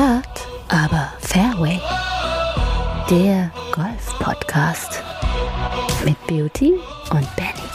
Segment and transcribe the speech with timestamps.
[0.00, 1.78] Hart, aber Fairway.
[3.10, 5.02] Der Golf-Podcast
[6.06, 6.72] mit Beauty
[7.10, 7.68] und Benny.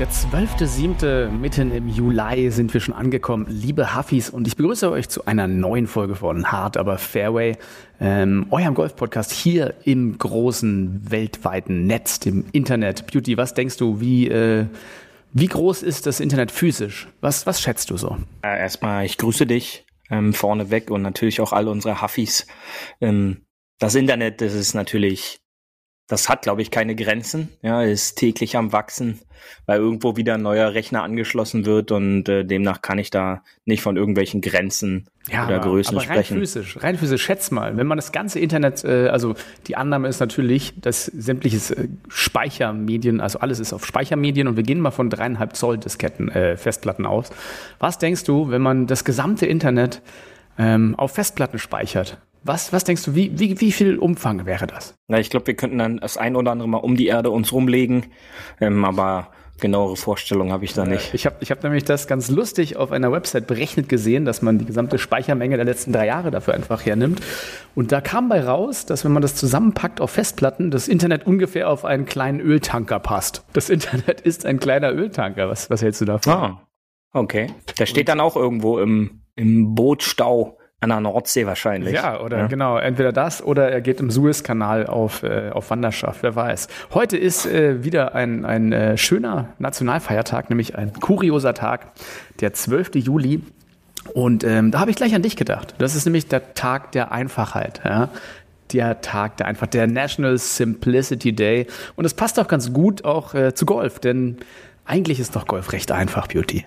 [0.00, 1.28] Der 12.7.
[1.30, 5.46] mitten im Juli sind wir schon angekommen, liebe Huffis, und ich begrüße euch zu einer
[5.46, 7.56] neuen Folge von Hard aber Fairway,
[8.00, 13.06] ähm, eurem Golf-Podcast hier im großen weltweiten Netz, dem Internet.
[13.06, 14.66] Beauty, was denkst du, wie, äh,
[15.32, 17.06] wie groß ist das Internet physisch?
[17.20, 18.16] Was, was schätzt du so?
[18.42, 22.46] Äh, erstmal, ich grüße dich ähm, vorneweg und natürlich auch alle unsere Huffis.
[23.00, 23.46] Ähm,
[23.78, 25.40] das Internet, das ist natürlich
[26.08, 27.50] das hat, glaube ich, keine Grenzen.
[27.62, 29.20] Ja, ist täglich am wachsen,
[29.66, 33.82] weil irgendwo wieder ein neuer Rechner angeschlossen wird und äh, demnach kann ich da nicht
[33.82, 36.38] von irgendwelchen Grenzen ja, oder aber, Größen aber rein sprechen.
[36.38, 39.34] Physisch, rein physisch, schätz mal, wenn man das ganze Internet, äh, also
[39.66, 44.62] die Annahme ist natürlich, dass sämtliches äh, Speichermedien, also alles ist auf Speichermedien und wir
[44.62, 47.30] gehen mal von dreieinhalb Zoll Disketten, äh, Festplatten aus.
[47.78, 50.00] Was denkst du, wenn man das gesamte Internet
[50.58, 52.16] ähm, auf Festplatten speichert?
[52.42, 54.94] Was, was denkst du, wie, wie, wie viel Umfang wäre das?
[55.08, 57.52] Na, ich glaube, wir könnten dann das ein oder andere Mal um die Erde uns
[57.52, 58.06] rumlegen,
[58.60, 59.28] ähm, aber
[59.60, 61.14] genauere Vorstellungen habe ich da nicht.
[61.14, 64.58] Ich habe ich hab nämlich das ganz lustig auf einer Website berechnet gesehen, dass man
[64.58, 67.20] die gesamte Speichermenge der letzten drei Jahre dafür einfach hernimmt.
[67.74, 71.68] Und da kam bei raus, dass wenn man das zusammenpackt auf Festplatten, das Internet ungefähr
[71.68, 73.44] auf einen kleinen Öltanker passt.
[73.52, 75.48] Das Internet ist ein kleiner Öltanker.
[75.48, 76.32] Was, was hältst du davon?
[76.32, 76.62] Ah,
[77.12, 77.48] okay.
[77.78, 80.58] Der steht dann auch irgendwo im, im Bootstau.
[80.80, 81.94] An der Nordsee wahrscheinlich.
[81.94, 82.46] Ja, oder ja.
[82.46, 86.68] genau, entweder das oder er geht im Suezkanal auf, äh, auf Wanderschaft, wer weiß.
[86.94, 91.92] Heute ist äh, wieder ein, ein äh, schöner Nationalfeiertag, nämlich ein kurioser Tag,
[92.40, 92.94] der 12.
[92.94, 93.42] Juli.
[94.14, 95.74] Und ähm, da habe ich gleich an dich gedacht.
[95.78, 97.80] Das ist nämlich der Tag der Einfachheit.
[97.84, 98.10] Ja?
[98.72, 101.66] Der Tag der Einfachheit, der National Simplicity Day.
[101.96, 104.36] Und es passt auch ganz gut auch äh, zu Golf, denn
[104.84, 106.64] eigentlich ist doch Golf recht einfach, Beauty.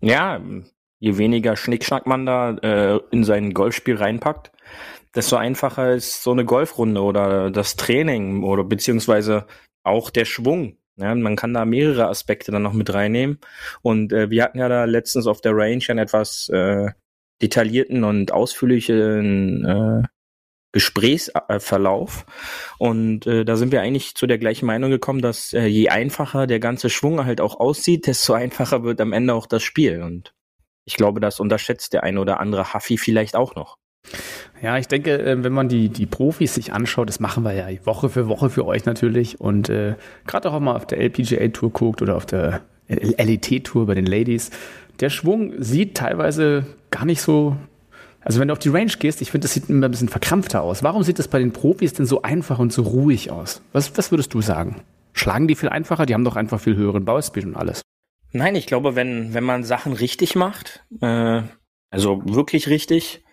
[0.00, 0.40] Ja,
[0.98, 4.52] je weniger Schnickschnack man da äh, in sein Golfspiel reinpackt,
[5.14, 9.46] desto einfacher ist so eine Golfrunde oder das Training oder beziehungsweise
[9.82, 10.76] auch der Schwung.
[10.96, 13.38] Ja, man kann da mehrere Aspekte dann noch mit reinnehmen.
[13.82, 16.88] Und äh, wir hatten ja da letztens auf der Range einen etwas äh,
[17.40, 20.08] detaillierten und ausführlichen äh,
[20.72, 22.26] Gesprächsverlauf.
[22.78, 26.48] Und äh, da sind wir eigentlich zu der gleichen Meinung gekommen, dass äh, je einfacher
[26.48, 30.02] der ganze Schwung halt auch aussieht, desto einfacher wird am Ende auch das Spiel.
[30.02, 30.34] Und
[30.88, 33.76] ich glaube, das unterschätzt der eine oder andere Huffy vielleicht auch noch.
[34.62, 37.66] Ja, ich denke, äh, wenn man die, die Profis sich anschaut, das machen wir ja
[37.84, 41.70] Woche für Woche für euch natürlich und äh, gerade auch mal auf der LPGA Tour
[41.70, 44.50] guckt oder auf der LET Tour bei den Ladies,
[45.00, 47.58] der Schwung sieht teilweise gar nicht so,
[48.22, 50.62] also wenn du auf die Range gehst, ich finde, das sieht immer ein bisschen verkrampfter
[50.62, 50.82] aus.
[50.82, 53.60] Warum sieht das bei den Profis denn so einfach und so ruhig aus?
[53.74, 54.80] Was, was würdest du sagen?
[55.12, 56.06] Schlagen die viel einfacher?
[56.06, 57.82] Die haben doch einfach viel höheren Bauspeed und alles.
[58.32, 61.42] Nein, ich glaube, wenn, wenn man Sachen richtig macht, äh,
[61.90, 63.24] also wirklich richtig,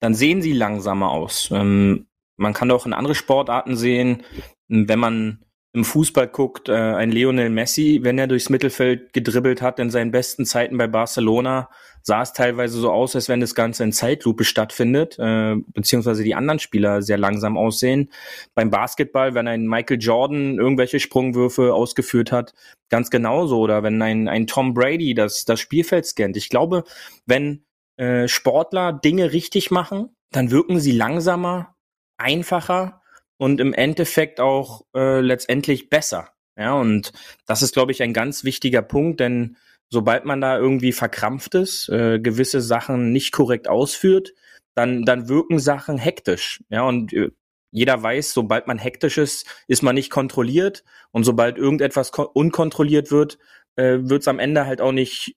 [0.00, 1.50] dann sehen sie langsamer aus.
[1.52, 4.22] Ähm, man kann auch in andere Sportarten sehen,
[4.68, 9.78] wenn man im Fußball guckt, äh, ein Lionel Messi, wenn er durchs Mittelfeld gedribbelt hat
[9.78, 11.68] in seinen besten Zeiten bei Barcelona,
[12.02, 16.34] sah es teilweise so aus, als wenn das Ganze in Zeitlupe stattfindet, äh, beziehungsweise die
[16.34, 18.10] anderen Spieler sehr langsam aussehen.
[18.54, 22.54] Beim Basketball, wenn ein Michael Jordan irgendwelche Sprungwürfe ausgeführt hat,
[22.88, 23.58] ganz genauso.
[23.58, 26.36] Oder wenn ein, ein Tom Brady das, das Spielfeld scannt.
[26.36, 26.84] Ich glaube,
[27.26, 27.64] wenn
[27.96, 31.74] äh, Sportler Dinge richtig machen, dann wirken sie langsamer,
[32.16, 33.02] einfacher
[33.38, 36.30] und im Endeffekt auch äh, letztendlich besser.
[36.56, 37.12] Ja, und
[37.46, 39.56] das ist, glaube ich, ein ganz wichtiger Punkt, denn
[39.90, 44.32] sobald man da irgendwie verkrampft ist, äh, gewisse Sachen nicht korrekt ausführt,
[44.74, 46.62] dann, dann wirken Sachen hektisch.
[46.68, 47.30] Ja, und äh,
[47.70, 50.84] jeder weiß, sobald man hektisch ist, ist man nicht kontrolliert.
[51.10, 53.38] Und sobald irgendetwas unkontrolliert wird,
[53.76, 55.36] äh, wird es am Ende halt auch nicht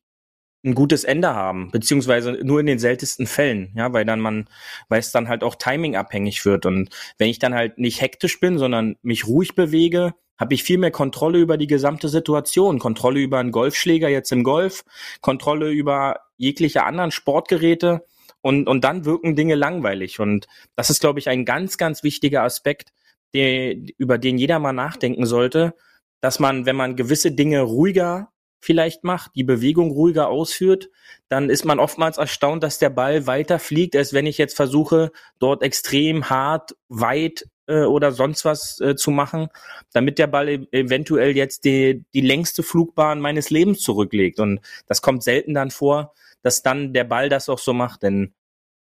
[0.63, 4.47] ein gutes Ende haben, beziehungsweise nur in den seltensten Fällen, ja, weil dann man,
[4.89, 6.65] weil es dann halt auch Timing abhängig wird.
[6.65, 10.77] Und wenn ich dann halt nicht hektisch bin, sondern mich ruhig bewege, habe ich viel
[10.77, 14.83] mehr Kontrolle über die gesamte Situation, Kontrolle über einen Golfschläger jetzt im Golf,
[15.21, 18.05] Kontrolle über jegliche anderen Sportgeräte
[18.41, 20.19] und, und dann wirken Dinge langweilig.
[20.19, 22.91] Und das ist, glaube ich, ein ganz, ganz wichtiger Aspekt,
[23.33, 25.75] der, über den jeder mal nachdenken sollte,
[26.21, 28.29] dass man, wenn man gewisse Dinge ruhiger
[28.61, 30.89] vielleicht macht, die Bewegung ruhiger ausführt,
[31.27, 35.11] dann ist man oftmals erstaunt, dass der Ball weiter fliegt, als wenn ich jetzt versuche,
[35.39, 39.49] dort extrem hart, weit äh, oder sonst was äh, zu machen,
[39.93, 44.39] damit der Ball e eventuell jetzt die, die längste Flugbahn meines Lebens zurücklegt.
[44.39, 46.13] Und das kommt selten dann vor,
[46.43, 48.33] dass dann der Ball das auch so macht, denn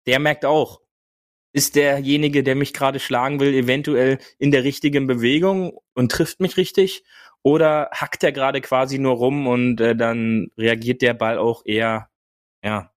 [0.07, 0.81] der merkt auch,
[1.53, 6.57] ist derjenige, der mich gerade schlagen will, eventuell in der richtigen Bewegung und trifft mich
[6.57, 7.05] richtig?
[7.43, 12.11] Oder hackt er gerade quasi nur rum und äh, dann reagiert der Ball auch eher,
[12.65, 12.93] ja,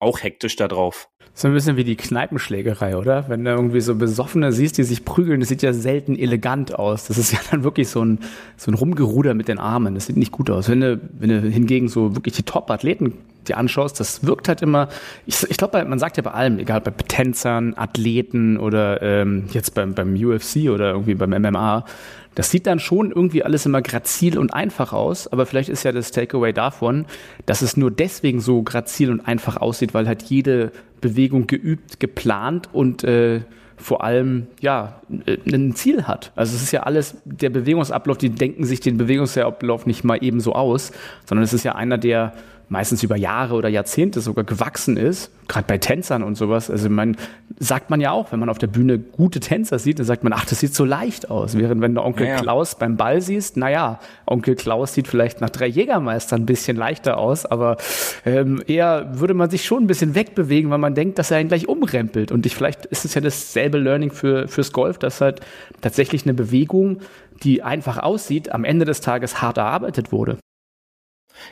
[0.00, 1.08] auch hektisch da drauf.
[1.32, 3.28] So ein bisschen wie die Kneipenschlägerei, oder?
[3.28, 7.06] Wenn du irgendwie so Besoffene siehst, die sich prügeln, das sieht ja selten elegant aus.
[7.06, 8.18] Das ist ja dann wirklich so ein,
[8.56, 9.94] so ein Rumgeruder mit den Armen.
[9.94, 10.68] Das sieht nicht gut aus.
[10.68, 13.14] Wenn du, wenn du hingegen so wirklich die Top-Athleten
[13.46, 14.88] dir anschaust, das wirkt halt immer,
[15.24, 19.74] ich, ich glaube, man sagt ja bei allem, egal bei Tänzern, Athleten oder ähm, jetzt
[19.74, 21.84] beim, beim UFC oder irgendwie beim MMA,
[22.34, 25.92] das sieht dann schon irgendwie alles immer grazil und einfach aus, aber vielleicht ist ja
[25.92, 27.06] das Takeaway davon,
[27.46, 32.68] dass es nur deswegen so grazil und einfach aussieht, weil halt jede Bewegung geübt, geplant
[32.72, 33.40] und äh,
[33.76, 36.32] vor allem ja äh, ein Ziel hat.
[36.36, 40.40] Also es ist ja alles der Bewegungsablauf, die denken sich den Bewegungsablauf nicht mal eben
[40.40, 40.92] so aus,
[41.26, 42.34] sondern es ist ja einer, der
[42.70, 46.70] meistens über Jahre oder Jahrzehnte sogar gewachsen ist, gerade bei Tänzern und sowas.
[46.70, 47.16] Also man
[47.58, 50.32] sagt man ja auch, wenn man auf der Bühne gute Tänzer sieht, dann sagt man,
[50.32, 51.58] ach, das sieht so leicht aus.
[51.58, 52.36] Während wenn du Onkel ja.
[52.36, 57.18] Klaus beim Ball siehst, naja, Onkel Klaus sieht vielleicht nach drei Jägermeistern ein bisschen leichter
[57.18, 57.76] aus, aber
[58.24, 61.48] ähm, eher würde man sich schon ein bisschen wegbewegen, weil man denkt, dass er ihn
[61.48, 62.30] gleich umrempelt.
[62.30, 65.40] Und ich, vielleicht ist es ja dasselbe Learning für, fürs Golf, dass halt
[65.80, 67.00] tatsächlich eine Bewegung,
[67.42, 70.38] die einfach aussieht, am Ende des Tages hart erarbeitet wurde.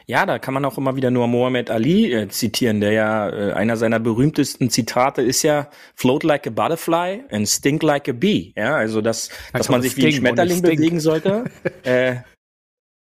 [0.06, 3.52] Ja, da kann man auch immer wieder nur Mohammed Ali äh, zitieren, der ja äh,
[3.52, 8.52] einer seiner berühmtesten Zitate ist ja float like a butterfly and stink like a bee.
[8.56, 11.44] Ja, also dass, dass man sich wie ein Schmetterling bewegen sollte.
[11.82, 12.16] äh,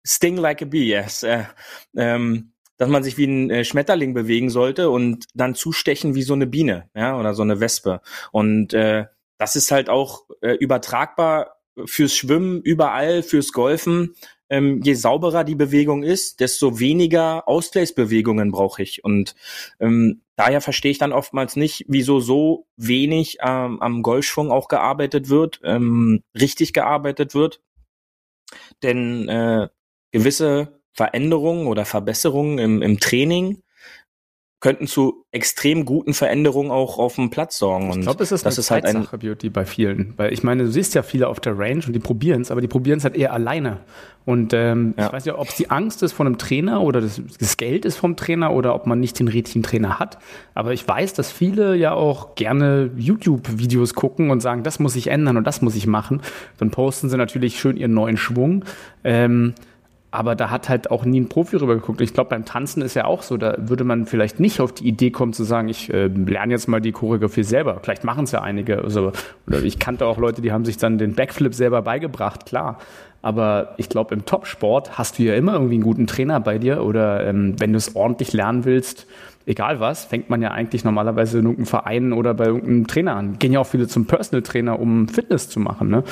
[0.06, 1.24] sting like a bee, yes.
[1.24, 1.44] Äh,
[1.96, 6.34] ähm, dass man sich wie ein äh, Schmetterling bewegen sollte und dann zustechen wie so
[6.34, 8.02] eine Biene, ja, oder so eine Wespe.
[8.32, 9.06] Und äh,
[9.38, 14.16] das ist halt auch äh, übertragbar fürs Schwimmen überall, fürs Golfen
[14.54, 19.04] ähm, je sauberer die Bewegung ist, desto weniger Ausgleichsbewegungen brauche ich.
[19.04, 19.34] Und
[19.80, 25.30] ähm, daher verstehe ich dann oftmals nicht, wieso so wenig ähm, am Golfschwung auch gearbeitet
[25.30, 27.62] wird, ähm, richtig gearbeitet wird.
[28.84, 29.70] Denn äh,
[30.12, 33.64] gewisse Veränderungen oder Verbesserungen im, im Training
[34.64, 37.92] könnten zu extrem guten Veränderungen auch auf dem Platz sorgen.
[37.92, 40.14] Und ich glaube, es ist das eine ist halt ein Beauty bei vielen.
[40.16, 42.62] Weil ich meine, du siehst ja viele auf der Range und die probieren es, aber
[42.62, 43.82] die probieren es halt eher alleine.
[44.24, 45.08] Und ähm, ja.
[45.08, 47.84] ich weiß ja, ob es die Angst ist von einem Trainer oder das, das, Geld
[47.84, 50.18] ist vom Trainer oder ob man nicht den richtigen Trainer hat.
[50.54, 55.08] Aber ich weiß, dass viele ja auch gerne YouTube-Videos gucken und sagen, das muss ich
[55.08, 56.22] ändern und das muss ich machen.
[56.58, 58.64] Dann posten sie natürlich schön ihren neuen Schwung.
[59.04, 59.56] Ähm,
[60.14, 62.00] aber da hat halt auch nie ein Profi rüber geguckt.
[62.00, 64.88] Ich glaube, beim Tanzen ist ja auch so, da würde man vielleicht nicht auf die
[64.88, 67.80] Idee kommen zu sagen, ich äh, lerne jetzt mal die Choreografie selber.
[67.82, 68.84] Vielleicht machen es ja einige.
[68.84, 69.12] Also,
[69.48, 72.78] oder ich kannte auch Leute, die haben sich dann den Backflip selber beigebracht, klar.
[73.24, 76.84] Aber ich glaube, im Topsport hast du ja immer irgendwie einen guten Trainer bei dir
[76.84, 79.08] oder ähm, wenn du es ordentlich lernen willst,
[79.48, 83.40] egal was, fängt man ja eigentlich normalerweise in irgendeinem Verein oder bei irgendeinem Trainer an.
[83.40, 85.90] Gehen ja auch viele zum Personal Trainer, um Fitness zu machen.
[85.90, 86.04] Ne?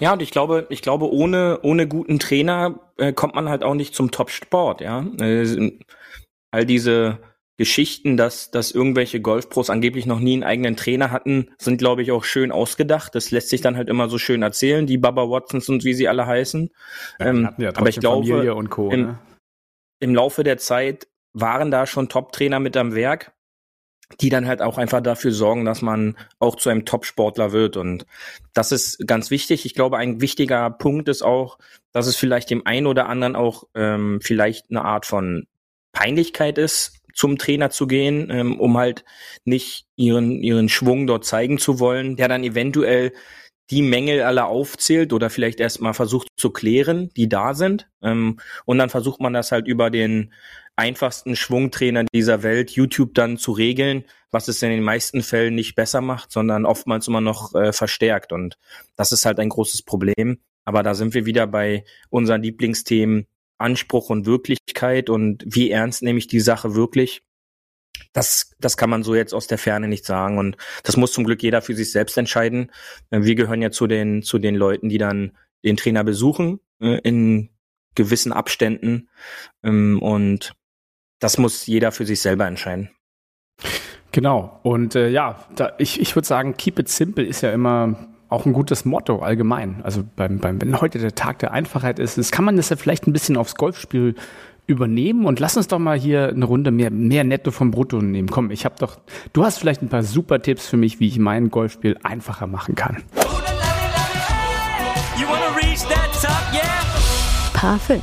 [0.00, 3.74] Ja, und ich glaube, ich glaube, ohne, ohne guten Trainer äh, kommt man halt auch
[3.74, 5.04] nicht zum Top-Sport, ja.
[5.20, 5.72] Äh,
[6.50, 7.18] all diese
[7.56, 12.10] Geschichten, dass, dass irgendwelche Golfpros angeblich noch nie einen eigenen Trainer hatten, sind, glaube ich,
[12.10, 13.14] auch schön ausgedacht.
[13.14, 16.08] Das lässt sich dann halt immer so schön erzählen, die Baba Watsons und wie sie
[16.08, 16.70] alle heißen.
[17.20, 19.18] Ähm, ja aber ich glaube, Co, im, ne?
[20.00, 23.32] im Laufe der Zeit waren da schon Top-Trainer mit am Werk
[24.20, 27.76] die dann halt auch einfach dafür sorgen, dass man auch zu einem Top-Sportler wird.
[27.76, 28.06] Und
[28.52, 29.64] das ist ganz wichtig.
[29.66, 31.58] Ich glaube, ein wichtiger Punkt ist auch,
[31.92, 35.46] dass es vielleicht dem einen oder anderen auch ähm, vielleicht eine Art von
[35.92, 39.04] Peinlichkeit ist, zum Trainer zu gehen, ähm, um halt
[39.44, 43.12] nicht ihren, ihren Schwung dort zeigen zu wollen, der dann eventuell
[43.70, 47.88] die Mängel alle aufzählt oder vielleicht erstmal versucht zu klären, die da sind.
[48.02, 50.32] Ähm, und dann versucht man das halt über den
[50.76, 55.76] einfachsten Schwungtrainer dieser Welt, YouTube dann zu regeln, was es in den meisten Fällen nicht
[55.76, 58.32] besser macht, sondern oftmals immer noch äh, verstärkt.
[58.32, 58.58] Und
[58.96, 60.38] das ist halt ein großes Problem.
[60.64, 63.26] Aber da sind wir wieder bei unseren Lieblingsthemen
[63.58, 67.22] Anspruch und Wirklichkeit und wie ernst nehme ich die Sache wirklich.
[68.12, 70.38] Das, das kann man so jetzt aus der Ferne nicht sagen.
[70.38, 72.70] Und das muss zum Glück jeder für sich selbst entscheiden.
[73.10, 75.32] Wir gehören ja zu den, zu den Leuten, die dann
[75.64, 77.50] den Trainer besuchen äh, in
[77.94, 79.08] gewissen Abständen.
[79.62, 80.54] Ähm, und
[81.18, 82.90] das muss jeder für sich selber entscheiden.
[84.12, 84.60] Genau.
[84.62, 88.46] Und äh, ja, da, ich, ich würde sagen, keep it simple ist ja immer auch
[88.46, 89.80] ein gutes Motto allgemein.
[89.82, 92.76] Also beim, beim, wenn heute der Tag der Einfachheit ist, das kann man das ja
[92.76, 94.14] vielleicht ein bisschen aufs Golfspiel
[94.66, 98.28] übernehmen und lass uns doch mal hier eine Runde mehr, mehr Netto vom Brutto nehmen.
[98.28, 98.98] Komm, ich habe doch,
[99.32, 102.74] du hast vielleicht ein paar super Tipps für mich, wie ich mein Golfspiel einfacher machen
[102.74, 103.02] kann.
[107.52, 108.02] Paar 5.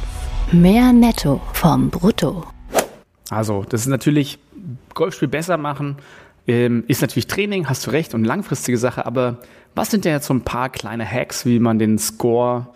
[0.51, 2.45] Mehr Netto vom Brutto.
[3.29, 4.39] Also, das ist natürlich
[4.93, 5.97] Golfspiel besser machen,
[6.47, 9.37] ähm, ist natürlich Training, hast du recht, und langfristige Sache, aber
[9.75, 12.67] was sind denn jetzt so ein paar kleine Hacks, wie man den Score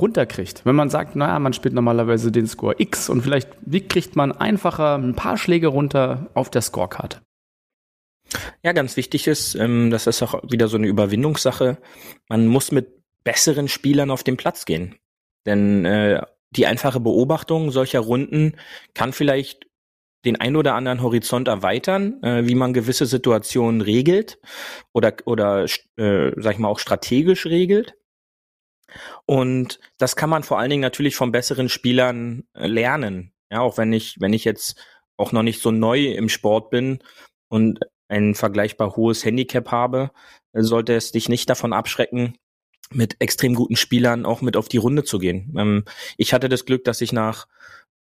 [0.00, 0.64] runterkriegt.
[0.64, 3.50] Wenn man sagt, naja, man spielt normalerweise den Score X und vielleicht,
[3.88, 7.20] kriegt man einfacher ein paar Schläge runter auf der Scorekarte?
[8.62, 11.78] Ja, ganz wichtig ist, ähm, das ist auch wieder so eine Überwindungssache.
[12.28, 12.88] Man muss mit
[13.22, 14.96] besseren Spielern auf den Platz gehen.
[15.46, 18.56] Denn äh, die einfache Beobachtung solcher Runden
[18.94, 19.66] kann vielleicht
[20.24, 24.38] den ein oder anderen Horizont erweitern, äh, wie man gewisse Situationen regelt
[24.92, 25.64] oder oder
[25.96, 27.94] äh, sag ich mal auch strategisch regelt.
[29.26, 33.32] Und das kann man vor allen Dingen natürlich von besseren Spielern äh, lernen.
[33.50, 34.76] Ja, auch wenn ich wenn ich jetzt
[35.16, 36.98] auch noch nicht so neu im Sport bin
[37.48, 40.10] und ein vergleichbar hohes Handicap habe,
[40.52, 42.36] sollte es dich nicht davon abschrecken,
[42.90, 45.54] mit extrem guten Spielern auch mit auf die Runde zu gehen.
[45.58, 45.84] Ähm,
[46.16, 47.46] ich hatte das Glück, dass ich nach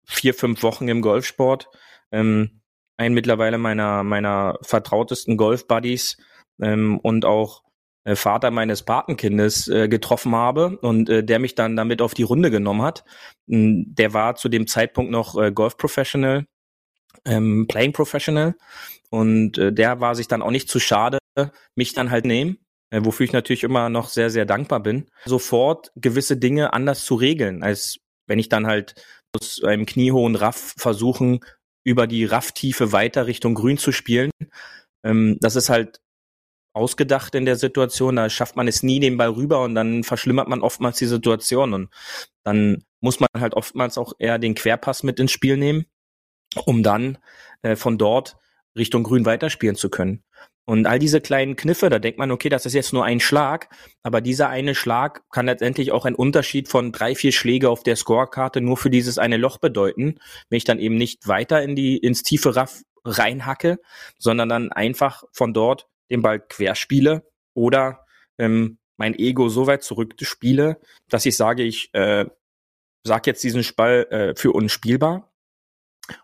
[0.06, 1.70] vier, fünf Wochen im Golfsport
[2.12, 2.62] ähm,
[2.98, 6.18] einen mittlerweile meiner, meiner vertrautesten Golf-Buddies
[6.62, 7.64] ähm, und auch
[8.04, 12.24] äh, Vater meines Patenkindes äh, getroffen habe und äh, der mich dann damit auf die
[12.24, 13.04] Runde genommen hat.
[13.50, 16.46] Ähm, der war zu dem Zeitpunkt noch äh, Golf-Professional,
[17.26, 18.56] ähm, Playing Professional
[19.10, 21.20] und äh, der war sich dann auch nicht zu schade,
[21.76, 22.58] mich dann halt nehmen
[22.94, 27.16] äh, wofür ich natürlich immer noch sehr, sehr dankbar bin, sofort gewisse Dinge anders zu
[27.16, 28.94] regeln, als wenn ich dann halt
[29.36, 31.40] aus einem kniehohen Raff versuchen,
[31.84, 34.30] über die Rafftiefe weiter Richtung Grün zu spielen.
[35.04, 36.02] Ähm, das ist halt
[36.74, 40.48] ausgedacht in der Situation, da schafft man es nie den Ball rüber und dann verschlimmert
[40.48, 41.74] man oftmals die Situation.
[41.74, 41.90] Und
[42.44, 45.86] dann muss man halt oftmals auch eher den Querpass mit ins Spiel nehmen,
[46.66, 47.18] um dann
[47.62, 48.38] äh, von dort
[48.76, 50.24] Richtung Grün weiterspielen zu können.
[50.66, 53.68] Und all diese kleinen Kniffe, da denkt man, okay, das ist jetzt nur ein Schlag,
[54.02, 57.98] aber dieser eine Schlag kann letztendlich auch einen Unterschied von drei, vier Schläge auf der
[57.98, 61.98] Scorekarte nur für dieses eine Loch bedeuten, wenn ich dann eben nicht weiter in die,
[61.98, 63.80] ins tiefe Raff reinhacke,
[64.18, 68.06] sondern dann einfach von dort den Ball querspiele oder
[68.38, 70.80] ähm, mein Ego so weit zurückspiele,
[71.10, 72.26] dass ich sage, ich äh,
[73.04, 75.34] sag jetzt diesen Ball äh, für unspielbar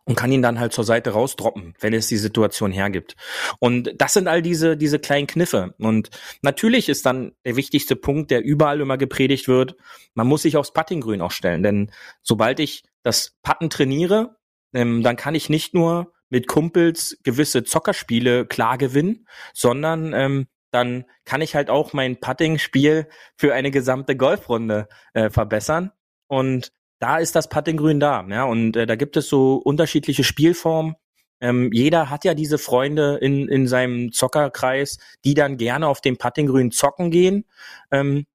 [0.04, 3.16] und kann ihn dann halt zur Seite rausdroppen, wenn es die Situation hergibt.
[3.60, 5.74] Und das sind all diese, diese kleinen Kniffe.
[5.80, 6.10] Und
[6.42, 9.76] natürlich ist dann der wichtigste Punkt, der überall immer gepredigt wird,
[10.14, 11.64] man muss sich aufs Puttinggrün auch stellen.
[11.64, 11.92] Denn
[12.22, 14.38] sobald ich das Putten trainiere,
[14.74, 21.06] ähm, dann kann ich nicht nur mit Kumpels gewisse Zockerspiele klar gewinnen, sondern ähm, dann
[21.26, 25.92] kann ich halt auch mein Putting-Spiel für eine gesamte Golfrunde äh, verbessern.
[26.28, 28.26] Und da ist das Puttinggrün da.
[28.30, 30.96] Ja, und äh, da gibt es so unterschiedliche Spielformen.
[31.42, 36.18] Ähm, jeder hat ja diese Freunde in, in seinem Zockerkreis, die dann gerne auf dem
[36.18, 37.46] Puttinggrün zocken gehen.
[37.92, 38.26] Ähm,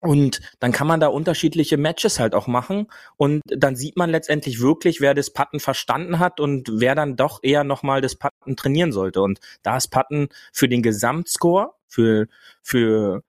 [0.00, 2.86] und dann kann man da unterschiedliche Matches halt auch machen.
[3.16, 7.40] Und dann sieht man letztendlich wirklich, wer das Putten verstanden hat und wer dann doch
[7.42, 9.20] eher nochmal das Putten trainieren sollte.
[9.20, 12.28] Und da ist Putten für den Gesamtscore, für,
[12.62, 13.22] für,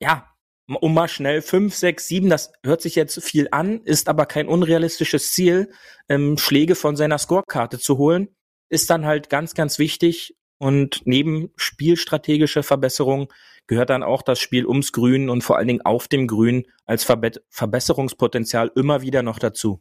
[0.00, 0.28] ja,
[0.68, 4.48] um mal schnell fünf, sechs, sieben, das hört sich jetzt viel an, ist aber kein
[4.48, 5.72] unrealistisches Ziel,
[6.08, 8.28] ähm, Schläge von seiner Scorekarte zu holen,
[8.68, 10.36] ist dann halt ganz, ganz wichtig.
[10.58, 13.32] Und neben spielstrategischer Verbesserung
[13.68, 17.04] gehört dann auch das Spiel ums Grün und vor allen Dingen auf dem Grün als
[17.04, 19.80] Verbe Verbesserungspotenzial immer wieder noch dazu.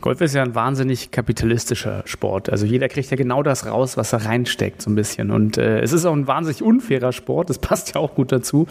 [0.00, 2.48] Golf ist ja ein wahnsinnig kapitalistischer Sport.
[2.50, 5.32] Also jeder kriegt ja genau das raus, was er reinsteckt, so ein bisschen.
[5.32, 7.50] Und äh, es ist auch ein wahnsinnig unfairer Sport.
[7.50, 8.68] Das passt ja auch gut dazu.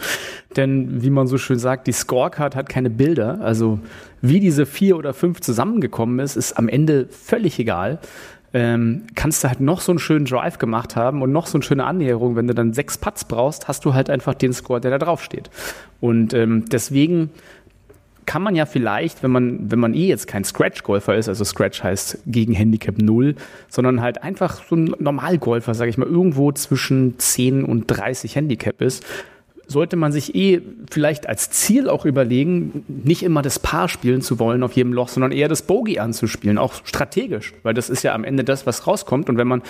[0.56, 3.40] Denn wie man so schön sagt, die Scorecard hat keine Bilder.
[3.42, 3.78] Also
[4.22, 8.00] wie diese vier oder fünf zusammengekommen ist, ist am Ende völlig egal.
[8.54, 11.64] Ähm, kannst du halt noch so einen schönen Drive gemacht haben und noch so eine
[11.64, 12.34] schöne Annäherung.
[12.34, 15.22] Wenn du dann sechs Putts brauchst, hast du halt einfach den Score, der da drauf
[15.22, 15.50] steht.
[16.00, 17.30] Und ähm, deswegen
[18.28, 21.82] kann man ja vielleicht, wenn man, wenn man eh jetzt kein Scratch-Golfer ist, also Scratch
[21.82, 23.34] heißt gegen Handicap 0,
[23.70, 28.82] sondern halt einfach so ein Normalgolfer, sage ich mal, irgendwo zwischen 10 und 30 Handicap
[28.82, 29.06] ist,
[29.68, 34.38] sollte man sich eh vielleicht als Ziel auch überlegen, nicht immer das Paar spielen zu
[34.38, 38.14] wollen auf jedem Loch, sondern eher das Bogey anzuspielen, auch strategisch, weil das ist ja
[38.14, 39.28] am Ende das, was rauskommt.
[39.28, 39.62] Und wenn man,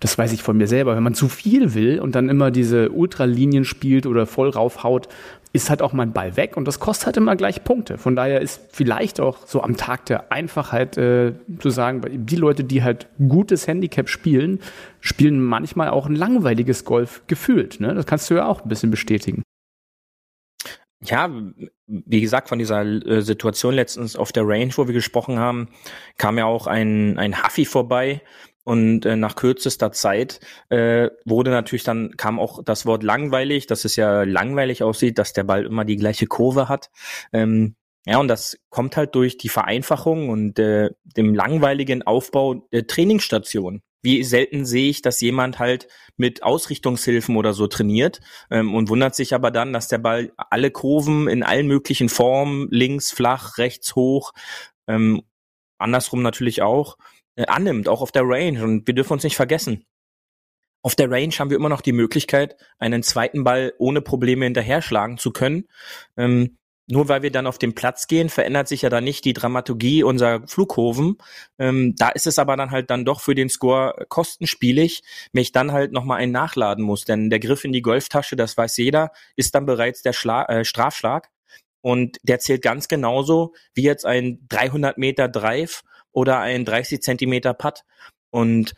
[0.00, 2.90] das weiß ich von mir selber, wenn man zu viel will und dann immer diese
[2.90, 5.08] Ultralinien spielt oder voll raufhaut,
[5.52, 7.98] ist halt auch mein Ball weg und das kostet halt immer gleich Punkte.
[7.98, 12.64] Von daher ist vielleicht auch so am Tag der Einfachheit äh, zu sagen, die Leute,
[12.64, 14.60] die halt gutes Handicap spielen,
[15.00, 17.80] spielen manchmal auch ein langweiliges Golf gefühlt.
[17.80, 17.94] Ne?
[17.94, 19.42] Das kannst du ja auch ein bisschen bestätigen.
[21.04, 21.30] Ja,
[21.86, 25.68] wie gesagt, von dieser äh, Situation letztens auf der Range, wo wir gesprochen haben,
[26.16, 28.22] kam ja auch ein, ein Huffy vorbei,
[28.64, 33.84] und äh, nach kürzester Zeit äh, wurde natürlich dann, kam auch das Wort langweilig, dass
[33.84, 36.90] es ja langweilig aussieht, dass der Ball immer die gleiche Kurve hat.
[37.32, 37.74] Ähm,
[38.06, 43.82] ja, und das kommt halt durch die Vereinfachung und äh, dem langweiligen Aufbau der Trainingsstation.
[44.02, 49.14] wie selten sehe ich, dass jemand halt mit Ausrichtungshilfen oder so trainiert ähm, und wundert
[49.14, 53.94] sich aber dann, dass der Ball alle Kurven in allen möglichen Formen, links, flach, rechts,
[53.94, 54.32] hoch,
[54.88, 55.22] ähm,
[55.78, 56.96] andersrum natürlich auch,
[57.36, 58.62] äh, annimmt, auch auf der Range.
[58.62, 59.84] Und wir dürfen uns nicht vergessen,
[60.82, 64.82] auf der Range haben wir immer noch die Möglichkeit, einen zweiten Ball ohne Probleme hinterher
[64.82, 65.68] schlagen zu können.
[66.16, 66.58] Ähm,
[66.88, 70.02] nur weil wir dann auf den Platz gehen, verändert sich ja dann nicht die Dramaturgie
[70.02, 71.16] unserer Flugkurven.
[71.58, 75.52] Ähm, da ist es aber dann halt dann doch für den Score kostenspielig, wenn ich
[75.52, 77.04] dann halt nochmal einen nachladen muss.
[77.04, 80.64] Denn der Griff in die Golftasche, das weiß jeder, ist dann bereits der Schla äh,
[80.64, 81.30] Strafschlag.
[81.80, 87.54] Und der zählt ganz genauso wie jetzt ein 300 Meter Drive oder ein 30 Zentimeter
[87.54, 87.84] Putt.
[88.30, 88.74] Und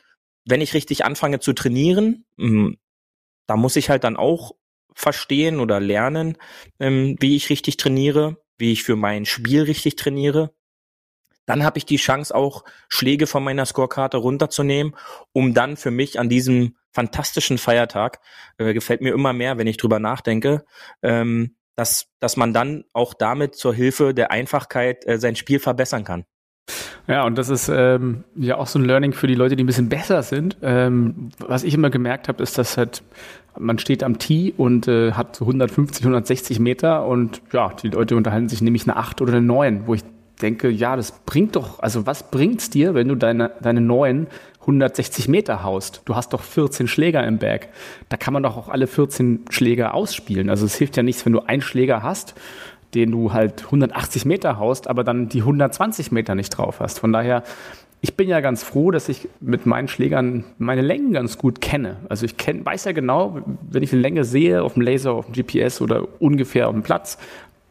[0.46, 2.78] wenn ich richtig anfange zu trainieren, hm,
[3.46, 4.52] da muss ich halt dann auch
[4.94, 6.36] verstehen oder lernen,
[6.80, 10.54] ähm, wie ich richtig trainiere, wie ich für mein Spiel richtig trainiere.
[11.46, 14.96] Dann habe ich die Chance auch Schläge von meiner Scorekarte runterzunehmen,
[15.32, 18.20] um dann für mich an diesem fantastischen Feiertag,
[18.56, 20.64] äh, gefällt mir immer mehr, wenn ich drüber nachdenke,
[21.02, 26.04] ähm, dass, dass man dann auch damit zur Hilfe der Einfachkeit äh, sein Spiel verbessern
[26.04, 26.24] kann.
[27.06, 29.66] Ja, und das ist ähm, ja auch so ein Learning für die Leute, die ein
[29.66, 30.56] bisschen besser sind.
[30.62, 33.02] Ähm, was ich immer gemerkt habe, ist, dass halt
[33.58, 38.16] man steht am Tee und äh, hat so 150, 160 Meter und ja, die Leute
[38.16, 40.02] unterhalten sich nämlich eine 8 oder eine 9, wo ich
[40.42, 44.26] denke, ja, das bringt doch, also was bringt's dir, wenn du deine, deine 9
[44.60, 46.02] 160 Meter haust?
[46.06, 47.68] Du hast doch 14 Schläger im Bag.
[48.08, 50.48] Da kann man doch auch alle 14 Schläger ausspielen.
[50.48, 52.34] Also es hilft ja nichts, wenn du einen Schläger hast
[52.94, 56.98] den du halt 180 Meter haust, aber dann die 120 Meter nicht drauf hast.
[56.98, 57.42] Von daher,
[58.00, 61.96] ich bin ja ganz froh, dass ich mit meinen Schlägern meine Längen ganz gut kenne.
[62.08, 65.26] Also ich kenn, weiß ja genau, wenn ich eine Länge sehe, auf dem Laser, auf
[65.26, 67.18] dem GPS oder ungefähr auf dem Platz,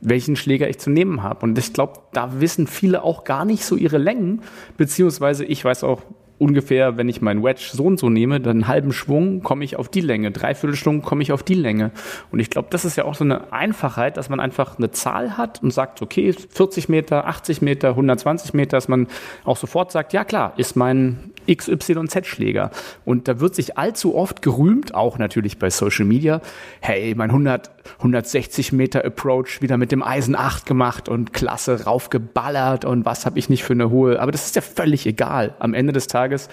[0.01, 1.46] welchen Schläger ich zu nehmen habe.
[1.46, 4.42] Und ich glaube, da wissen viele auch gar nicht so ihre Längen,
[4.75, 6.01] beziehungsweise ich weiß auch
[6.44, 9.78] ungefähr, wenn ich meinen Wedge so und so nehme, dann einen halben Schwung komme ich
[9.78, 11.92] auf die Länge, dreiviertel Schwung komme ich auf die Länge.
[12.32, 15.38] Und ich glaube, das ist ja auch so eine Einfachheit, dass man einfach eine Zahl
[15.38, 19.08] hat und sagt, okay, 40 Meter, 80 Meter, 120 Meter, dass man
[19.46, 22.72] auch sofort sagt, ja klar, ist mein XYZ-Schläger.
[23.06, 26.41] Und da wird sich allzu oft gerühmt, auch natürlich bei Social Media,
[26.82, 32.86] hey, mein 100, 160 Meter Approach wieder mit dem Eisen 8 gemacht und klasse raufgeballert
[32.86, 35.56] und was habe ich nicht für eine hohe, aber das ist ja völlig egal.
[35.60, 36.50] Am Ende des Tages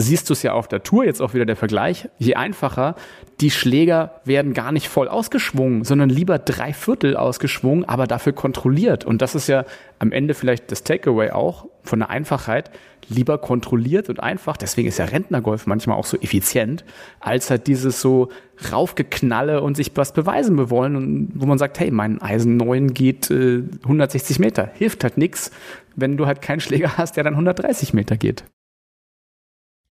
[0.00, 2.94] siehst du es ja auf der Tour, jetzt auch wieder der Vergleich, je einfacher,
[3.40, 9.04] die Schläger werden gar nicht voll ausgeschwungen, sondern lieber drei Viertel ausgeschwungen, aber dafür kontrolliert.
[9.04, 9.64] Und das ist ja
[9.98, 12.70] am Ende vielleicht das Takeaway auch von der Einfachheit,
[13.08, 16.84] lieber kontrolliert und einfach, deswegen ist ja Rentnergolf manchmal auch so effizient,
[17.18, 18.30] als halt dieses so
[18.72, 23.30] raufgeknalle und sich was beweisen wollen und wo man sagt, hey, mein Eisen 9 geht
[23.30, 25.50] äh, 160 Meter, hilft halt nix,
[25.96, 28.44] wenn du halt keinen Schläger hast, der dann 130 Meter geht.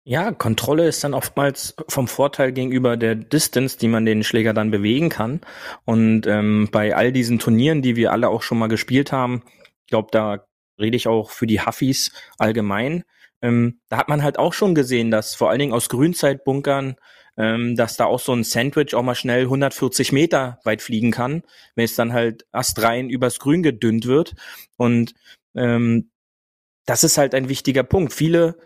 [0.10, 4.72] Ja, Kontrolle ist dann oftmals vom Vorteil gegenüber der Distance, die man den Schläger dann
[4.72, 5.42] bewegen kann.
[5.84, 9.44] Und ähm, bei all diesen Turnieren, die wir alle auch schon mal gespielt haben,
[9.84, 10.46] ich glaube, da
[10.80, 13.04] rede ich auch für die Huffis allgemein,
[13.42, 16.96] ähm, da hat man halt auch schon gesehen, dass vor allen Dingen aus Grünzeitbunkern,
[17.38, 21.44] ähm, dass da auch so ein Sandwich auch mal schnell 140 Meter weit fliegen kann,
[21.76, 24.34] wenn es dann halt astrein übers Grün gedünnt wird.
[24.78, 25.14] Und
[25.56, 26.10] ähm,
[26.86, 28.14] das ist halt ein wichtiger Punkt.
[28.14, 28.58] Viele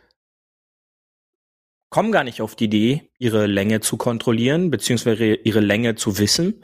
[1.89, 6.63] kommen gar nicht auf die Idee, ihre Länge zu kontrollieren, beziehungsweise ihre Länge zu wissen.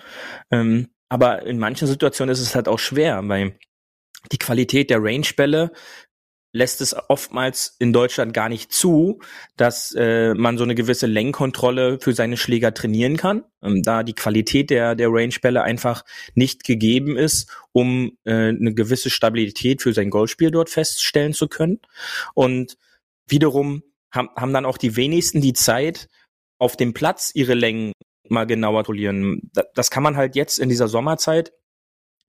[0.49, 3.57] Ähm, aber in manchen Situationen ist es halt auch schwer, weil
[4.31, 5.71] die Qualität der Range-Bälle
[6.53, 9.19] lässt es oftmals in Deutschland gar nicht zu,
[9.57, 14.13] dass äh, man so eine gewisse Lenkkontrolle für seine Schläger trainieren kann, ähm, da die
[14.13, 16.03] Qualität der, der Range-Bälle einfach
[16.35, 21.79] nicht gegeben ist, um äh, eine gewisse Stabilität für sein Golfspiel dort feststellen zu können.
[22.33, 22.77] Und
[23.27, 26.07] wiederum haben, haben dann auch die wenigsten die Zeit,
[26.59, 27.91] auf dem Platz ihre Längen
[28.29, 29.51] mal genauer kontrollieren.
[29.75, 31.53] Das kann man halt jetzt in dieser Sommerzeit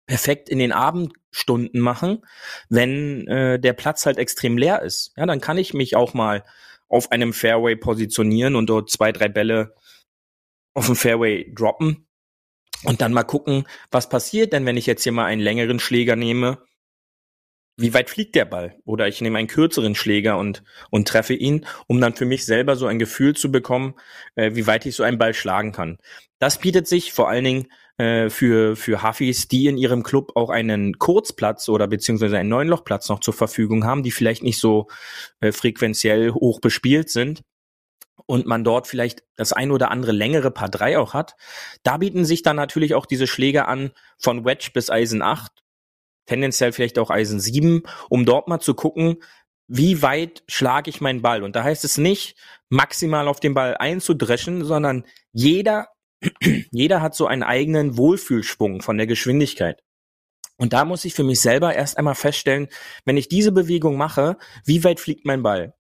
[0.09, 2.27] perfekt in den Abendstunden machen,
[2.69, 5.13] wenn äh, der Platz halt extrem leer ist.
[5.17, 6.45] Ja, dann kann ich mich auch mal
[6.89, 9.77] auf einem Fairway positionieren und dort zwei, drei Bälle
[10.75, 12.09] auf dem Fairway droppen
[12.85, 16.17] und dann mal gucken, was passiert denn, wenn ich jetzt hier mal einen längeren Schläger
[16.17, 16.59] nehme
[17.79, 18.77] wie weit fliegt der Ball?
[18.85, 22.75] Oder ich nehme einen kürzeren Schläger und, und treffe ihn, um dann für mich selber
[22.75, 23.95] so ein Gefühl zu bekommen,
[24.35, 25.99] äh, wie weit ich so einen Ball schlagen kann.
[26.41, 30.51] Das bietet sich vor allen Dingen äh, für, für Hafis, die in ihrem Club auch
[30.51, 34.89] einen Kurzplatz oder beziehungsweise einen Neunlochplatz noch zur Verfügung haben, die vielleicht nicht so
[35.41, 37.43] äh, frequenziell hoch bespielt sind
[38.27, 41.35] und man dort vielleicht das ein oder andere längere Paar 3 auch hat,
[41.83, 45.51] da bieten sich dann natürlich auch diese Schläge an von Wedge bis Eisen 8
[46.29, 49.17] tendenziell vielleicht auch Eisen 7, um dort mal zu gucken,
[49.67, 51.43] wie weit schlage ich meinen Ball?
[51.43, 52.37] Und da heißt es nicht,
[52.69, 55.89] maximal auf den Ball einzudreschen, sondern jeder,
[56.71, 59.83] jeder hat so einen eigenen Wohlfühlschwung von der Geschwindigkeit.
[60.57, 62.69] Und da muss ich für mich selber erst einmal feststellen,
[63.05, 65.75] wenn ich diese Bewegung mache, wie weit fliegt mein Ball?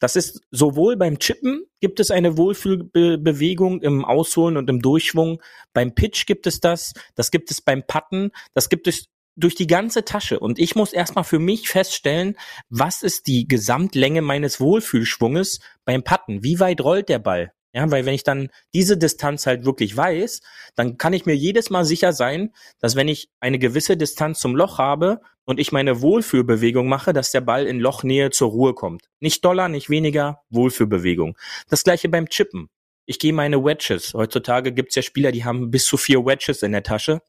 [0.00, 5.40] Das ist sowohl beim Chippen gibt es eine Wohlfühlbewegung im Ausholen und im Durchschwung.
[5.72, 6.94] Beim Pitch gibt es das.
[7.14, 8.32] Das gibt es beim Putten.
[8.54, 10.40] Das gibt es durch die ganze Tasche.
[10.40, 12.36] Und ich muss erstmal für mich feststellen,
[12.68, 16.42] was ist die Gesamtlänge meines Wohlfühlschwunges beim Putten?
[16.42, 17.52] Wie weit rollt der Ball?
[17.74, 20.42] Ja, weil wenn ich dann diese Distanz halt wirklich weiß,
[20.76, 24.54] dann kann ich mir jedes Mal sicher sein, dass wenn ich eine gewisse Distanz zum
[24.54, 29.02] Loch habe und ich meine Wohlfühlbewegung mache, dass der Ball in Lochnähe zur Ruhe kommt.
[29.18, 31.36] Nicht doller, nicht weniger, Wohlfühlbewegung.
[31.68, 32.70] Das gleiche beim Chippen.
[33.06, 34.14] Ich gehe meine Wedges.
[34.14, 37.22] Heutzutage gibt's ja Spieler, die haben bis zu vier Wedges in der Tasche.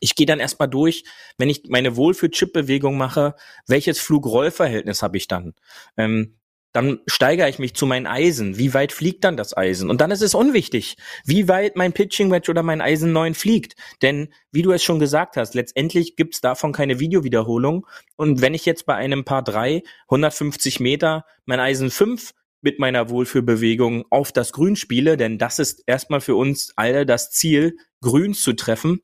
[0.00, 1.04] Ich gehe dann erstmal durch,
[1.36, 3.36] wenn ich meine Wohlfühl-Chip-Bewegung mache,
[3.68, 5.54] welches Flug-Roll-Verhältnis habe ich dann?
[5.96, 6.38] Ähm,
[6.72, 8.56] dann steigere ich mich zu meinen Eisen.
[8.58, 9.90] Wie weit fliegt dann das Eisen?
[9.90, 13.76] Und dann ist es unwichtig, wie weit mein Pitching Wedge oder mein Eisen 9 fliegt.
[14.00, 17.86] Denn, wie du es schon gesagt hast, letztendlich gibt's davon keine Videowiederholung.
[18.16, 22.32] Und wenn ich jetzt bei einem Paar 3, 150 Meter, mein Eisen 5
[22.62, 27.30] mit meiner Wohlfühlbewegung auf das Grün spiele, denn das ist erstmal für uns alle das
[27.30, 29.02] Ziel, Grün zu treffen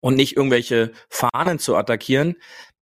[0.00, 2.36] und nicht irgendwelche Fahnen zu attackieren,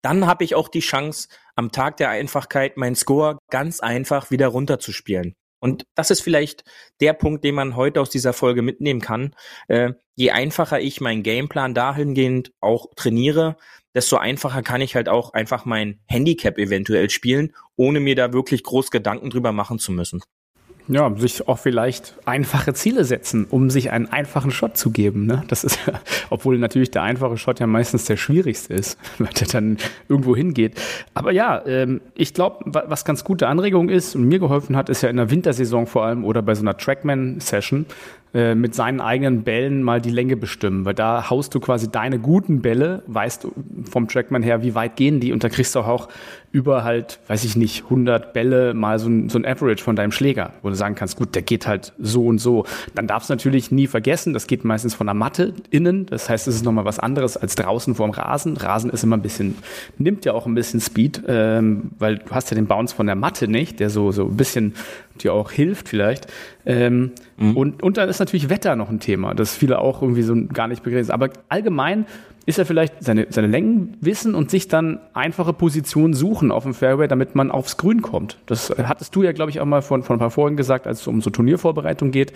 [0.04, 4.48] dann habe ich auch die Chance, am Tag der Einfachkeit meinen Score ganz einfach wieder
[4.48, 5.34] runterzuspielen.
[5.60, 6.66] Und das ist vielleicht
[7.00, 9.34] der Punkt, den man heute aus dieser Folge mitnehmen kann.
[9.70, 13.56] Äh, je einfacher ich meinen Gameplan dahingehend auch trainiere,
[13.96, 18.64] desto einfacher kann ich halt auch einfach mein Handicap eventuell spielen, ohne mir da wirklich
[18.64, 20.22] groß Gedanken drüber machen zu müssen.
[20.90, 25.26] Ja, sich auch vielleicht einfache Ziele setzen, um sich einen einfachen Shot zu geben.
[25.26, 25.44] Ne?
[25.48, 25.80] Das ist,
[26.30, 29.78] obwohl natürlich der einfache Shot ja meistens der schwierigste ist, weil der dann
[30.10, 30.80] irgendwo hingeht.
[31.14, 35.04] Aber ja, ähm, ich glaube, was ganz gute Anregung ist und mir geholfen hat, ist
[35.04, 37.86] ja in der Wintersaison vor allem oder bei so einer Trackman-Session,
[38.34, 42.18] äh, mit seinen eigenen Bällen mal die Länge bestimmen, weil da haust du quasi deine
[42.18, 43.54] guten Bälle, weißt du
[43.90, 46.10] vom Trackman her, wie weit gehen die und da kriegst du auch
[46.54, 50.12] über halt, weiß ich nicht, 100 Bälle mal so ein, so ein Average von deinem
[50.12, 52.66] Schläger, wo du sagen kannst, gut, der geht halt so und so.
[52.94, 56.48] Dann darfst du natürlich nie vergessen, das geht meistens von der Matte innen, das heißt,
[56.48, 58.56] es ist nochmal was anderes als draußen vorm Rasen.
[58.56, 59.56] Rasen ist immer ein bisschen,
[59.98, 63.16] nimmt ja auch ein bisschen Speed, ähm, weil du hast ja den Bounce von der
[63.16, 64.76] Matte nicht, der so, so ein bisschen
[65.22, 66.28] dir auch hilft vielleicht.
[66.66, 67.58] Ähm, mhm.
[67.58, 70.68] und, und dann ist natürlich Wetter noch ein Thema, das viele auch irgendwie so gar
[70.68, 71.12] nicht begrenzt.
[71.12, 72.06] Aber allgemein
[72.46, 76.74] ist er vielleicht seine, seine Längen wissen und sich dann einfache Positionen suchen auf dem
[76.74, 78.38] Fairway, damit man aufs Grün kommt.
[78.48, 81.02] Das hattest du ja, glaube ich, auch mal von, von ein paar Folgen gesagt, als
[81.02, 82.34] es um so Turniervorbereitung geht.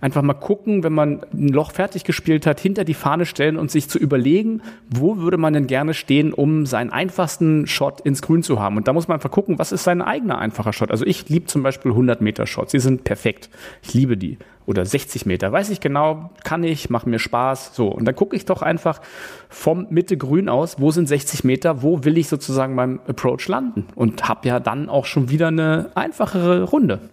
[0.00, 3.70] Einfach mal gucken, wenn man ein Loch fertig gespielt hat, hinter die Fahne stellen und
[3.70, 8.42] sich zu überlegen, wo würde man denn gerne stehen, um seinen einfachsten Shot ins Grün
[8.42, 8.78] zu haben.
[8.78, 10.90] Und da muss man einfach gucken, was ist sein eigener einfacher Shot.
[10.90, 12.72] Also ich liebe zum Beispiel 100 Meter Shots.
[12.72, 13.50] Die sind perfekt.
[13.82, 15.52] Ich liebe die oder 60 Meter.
[15.52, 17.74] Weiß ich genau, kann ich, macht mir Spaß.
[17.74, 19.00] So, und dann gucke ich doch einfach
[19.48, 23.86] vom Mitte grün aus, wo sind 60 Meter, wo will ich sozusagen beim Approach landen
[23.94, 27.10] und habe ja dann auch schon wieder eine einfachere Runde.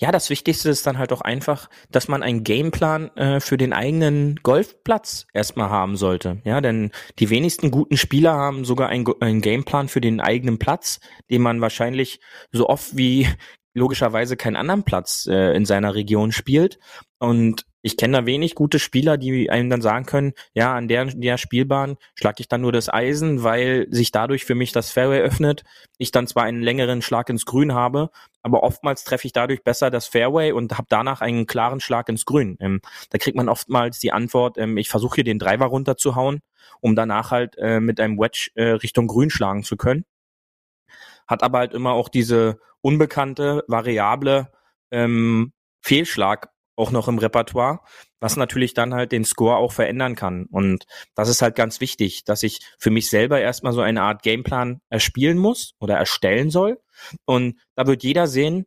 [0.00, 3.72] Ja, das Wichtigste ist dann halt auch einfach, dass man einen Gameplan äh, für den
[3.72, 6.40] eigenen Golfplatz erstmal haben sollte.
[6.44, 11.00] Ja, denn die wenigsten guten Spieler haben sogar einen, einen Gameplan für den eigenen Platz,
[11.30, 12.20] den man wahrscheinlich
[12.52, 13.26] so oft wie
[13.74, 16.78] logischerweise keinen anderen Platz äh, in seiner Region spielt.
[17.18, 21.06] Und ich kenne da wenig gute Spieler, die einem dann sagen können, ja, an der,
[21.06, 25.20] der Spielbahn schlage ich dann nur das Eisen, weil sich dadurch für mich das Fairway
[25.20, 25.62] öffnet.
[25.96, 28.10] Ich dann zwar einen längeren Schlag ins Grün habe,
[28.42, 32.24] aber oftmals treffe ich dadurch besser das Fairway und habe danach einen klaren Schlag ins
[32.24, 32.56] Grün.
[32.60, 36.40] Ähm, da kriegt man oftmals die Antwort, ähm, ich versuche hier den Driver runterzuhauen,
[36.80, 40.04] um danach halt äh, mit einem Wedge äh, Richtung Grün schlagen zu können
[41.28, 44.50] hat aber halt immer auch diese unbekannte, variable
[44.90, 47.80] ähm, Fehlschlag auch noch im Repertoire,
[48.20, 50.46] was natürlich dann halt den Score auch verändern kann.
[50.46, 54.22] Und das ist halt ganz wichtig, dass ich für mich selber erstmal so eine Art
[54.22, 56.80] Gameplan erspielen muss oder erstellen soll.
[57.24, 58.64] Und da wird jeder sehen,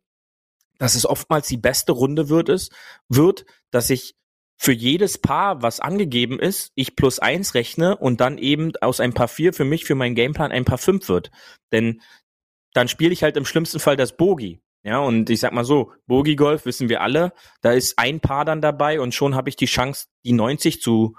[0.78, 2.74] dass es oftmals die beste Runde wird, ist,
[3.08, 4.16] wird, dass ich
[4.58, 9.14] für jedes Paar, was angegeben ist, ich plus eins rechne und dann eben aus ein
[9.14, 11.32] Paar vier für mich, für meinen Gameplan ein Paar fünf wird.
[11.72, 12.02] Denn
[12.74, 14.62] dann spiele ich halt im schlimmsten Fall das Bogi.
[14.84, 18.46] Ja, und ich sag mal so, Bogi Golf wissen wir alle, da ist ein Paar
[18.46, 21.16] dann dabei und schon habe ich die Chance, die 90 zu,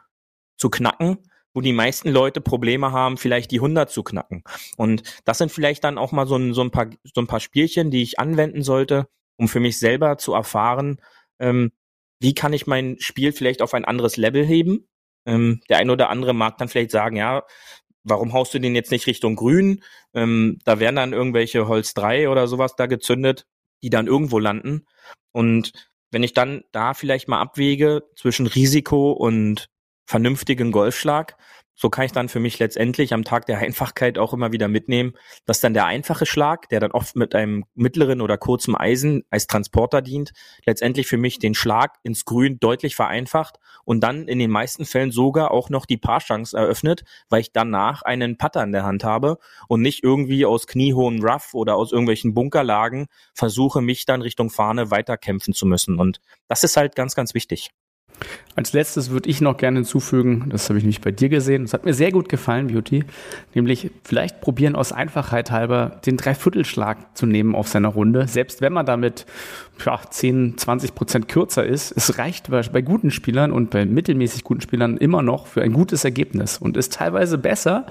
[0.56, 1.18] zu knacken,
[1.54, 4.42] wo die meisten Leute Probleme haben, vielleicht die 100 zu knacken.
[4.76, 7.38] Und das sind vielleicht dann auch mal so ein, so ein, paar, so ein paar
[7.38, 11.00] Spielchen, die ich anwenden sollte, um für mich selber zu erfahren,
[11.38, 11.70] ähm,
[12.20, 14.88] wie kann ich mein Spiel vielleicht auf ein anderes Level heben.
[15.24, 17.44] Ähm, der ein oder andere mag dann vielleicht sagen, ja,
[18.04, 19.82] warum haust du den jetzt nicht Richtung Grün?
[20.14, 23.46] Ähm, da werden dann irgendwelche Holz 3 oder sowas da gezündet,
[23.82, 24.86] die dann irgendwo landen.
[25.32, 25.72] Und
[26.10, 29.68] wenn ich dann da vielleicht mal abwäge zwischen Risiko und
[30.06, 31.36] vernünftigen Golfschlag,
[31.74, 35.14] so kann ich dann für mich letztendlich am Tag der Einfachkeit auch immer wieder mitnehmen,
[35.46, 39.46] dass dann der einfache Schlag, der dann oft mit einem mittleren oder kurzen Eisen als
[39.46, 40.32] Transporter dient,
[40.64, 45.10] letztendlich für mich den Schlag ins Grün deutlich vereinfacht und dann in den meisten Fällen
[45.10, 49.38] sogar auch noch die Paarchance eröffnet, weil ich danach einen Putter in der Hand habe
[49.68, 54.90] und nicht irgendwie aus kniehohen Rough oder aus irgendwelchen Bunkerlagen versuche, mich dann Richtung Fahne
[54.90, 55.98] weiterkämpfen zu müssen.
[55.98, 57.70] Und das ist halt ganz, ganz wichtig.
[58.54, 61.72] Als letztes würde ich noch gerne hinzufügen, das habe ich nämlich bei dir gesehen, das
[61.72, 63.04] hat mir sehr gut gefallen, Beauty,
[63.54, 68.74] nämlich vielleicht probieren aus Einfachheit halber den Dreiviertelschlag zu nehmen auf seiner Runde, selbst wenn
[68.74, 69.24] man damit
[69.84, 71.92] ja, 10, 20 Prozent kürzer ist.
[71.96, 76.04] Es reicht bei guten Spielern und bei mittelmäßig guten Spielern immer noch für ein gutes
[76.04, 77.86] Ergebnis und ist teilweise besser,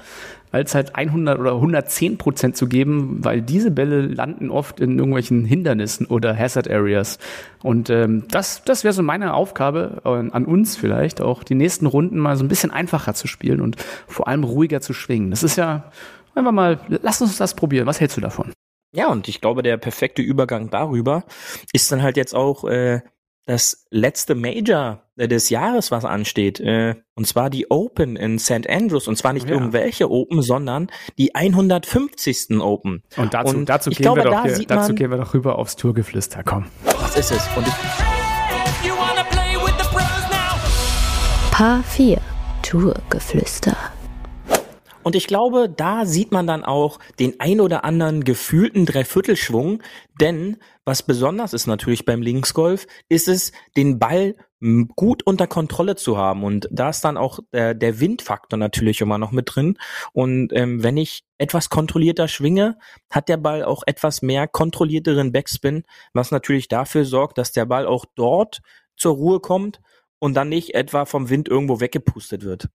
[0.52, 5.46] als halt 100 oder 110 Prozent zu geben, weil diese Bälle landen oft in irgendwelchen
[5.46, 7.20] Hindernissen oder Hazard Areas.
[7.64, 11.86] Und ähm, das, das wäre so meine Aufgabe äh, an uns vielleicht, auch die nächsten
[11.86, 15.32] Runden mal so ein bisschen einfacher zu spielen und vor allem ruhiger zu schwingen.
[15.32, 15.92] Das ist ja
[16.36, 17.88] einfach mal, lass uns das probieren.
[17.88, 18.52] Was hältst du davon?
[18.94, 21.24] Ja, und ich glaube, der perfekte Übergang darüber
[21.72, 23.02] ist dann halt jetzt auch äh,
[23.46, 28.70] das letzte Major äh, des Jahres, was ansteht, äh, und zwar die Open in St.
[28.70, 29.54] Andrews, und zwar nicht ja.
[29.54, 32.60] irgendwelche Open, sondern die 150.
[32.60, 33.04] Open.
[33.18, 35.58] Und dazu, und dazu, gehen, glaube, wir doch, da hier, dazu gehen wir doch rüber
[35.58, 36.66] aufs Tourgeflüster, komm.
[36.86, 37.48] Das ist es.
[37.56, 37.68] Und
[41.52, 42.18] Paar 4
[42.64, 43.76] Tourgeflüster.
[45.04, 49.82] Und ich glaube, da sieht man dann auch den ein oder anderen gefühlten Dreiviertelschwung,
[50.20, 50.58] denn
[50.92, 54.36] was besonders ist natürlich beim Linksgolf, ist es, den Ball
[54.98, 56.44] gut unter Kontrolle zu haben.
[56.44, 59.78] Und da ist dann auch der, der Windfaktor natürlich immer noch mit drin.
[60.12, 62.78] Und ähm, wenn ich etwas kontrollierter schwinge,
[63.10, 67.86] hat der Ball auch etwas mehr kontrollierteren Backspin, was natürlich dafür sorgt, dass der Ball
[67.86, 68.60] auch dort
[68.98, 69.80] zur Ruhe kommt
[70.20, 72.68] und dann nicht etwa vom Wind irgendwo weggepustet wird.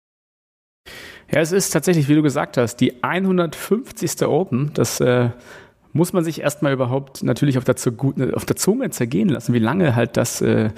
[1.31, 4.23] Ja, es ist tatsächlich, wie du gesagt hast, die 150.
[4.23, 4.71] Open.
[4.73, 5.33] Das äh,
[5.97, 7.75] muss man sich erstmal überhaupt natürlich auf der,
[8.35, 10.71] auf der, Zunge zergehen lassen, wie lange halt das, äh,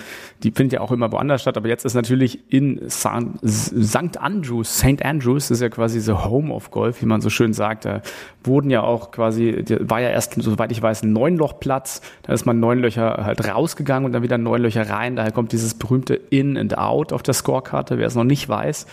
[0.43, 4.17] die findet ja auch immer woanders statt, aber jetzt ist natürlich in St.
[4.19, 5.05] Andrews, St.
[5.05, 8.01] Andrews ist ja quasi the home of Golf, wie man so schön sagt, da
[8.45, 12.61] wurden ja auch quasi, war ja erst, soweit ich weiß, ein Neunlochplatz, da ist man
[12.61, 16.57] neun Löcher halt rausgegangen und dann wieder neun Löcher rein, daher kommt dieses berühmte In
[16.57, 18.87] and Out auf der Scorekarte, wer es noch nicht weiß.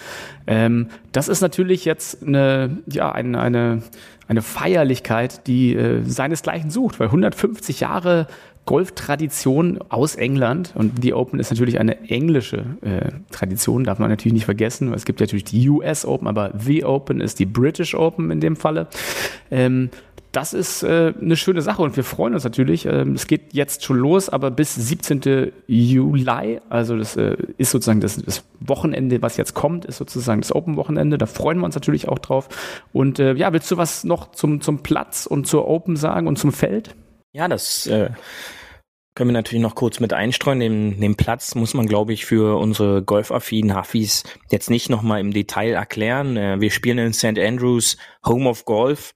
[0.48, 3.82] Ähm, das ist natürlich jetzt eine, ja, eine, eine
[4.28, 8.28] eine Feierlichkeit, die äh, seinesgleichen sucht, weil 150 Jahre
[8.66, 14.34] Golftradition aus England und die Open ist natürlich eine englische äh, Tradition, darf man natürlich
[14.34, 14.92] nicht vergessen.
[14.94, 18.56] Es gibt natürlich die US Open, aber The Open ist die British Open in dem
[18.56, 18.88] Falle.
[19.52, 19.92] Ähm,
[20.36, 22.86] das ist äh, eine schöne Sache und wir freuen uns natürlich.
[22.86, 25.54] Ähm, es geht jetzt schon los, aber bis 17.
[25.68, 30.54] Juli, also das äh, ist sozusagen das, das, Wochenende, was jetzt kommt, ist sozusagen das
[30.54, 31.18] Open-Wochenende.
[31.20, 32.50] Da freuen wir uns natürlich auch drauf.
[32.94, 36.40] Und äh, ja, willst du was noch zum, zum Platz und zur Open sagen und
[36.40, 36.96] zum Feld?
[37.32, 38.10] Ja, das äh,
[39.14, 40.60] können wir natürlich noch kurz mit einstreuen.
[40.60, 45.32] Den, den Platz muss man, glaube ich, für unsere golfaffinen Hafis jetzt nicht nochmal im
[45.32, 46.38] Detail erklären.
[46.38, 47.38] Äh, wir spielen in St.
[47.38, 49.14] Andrews, Home of Golf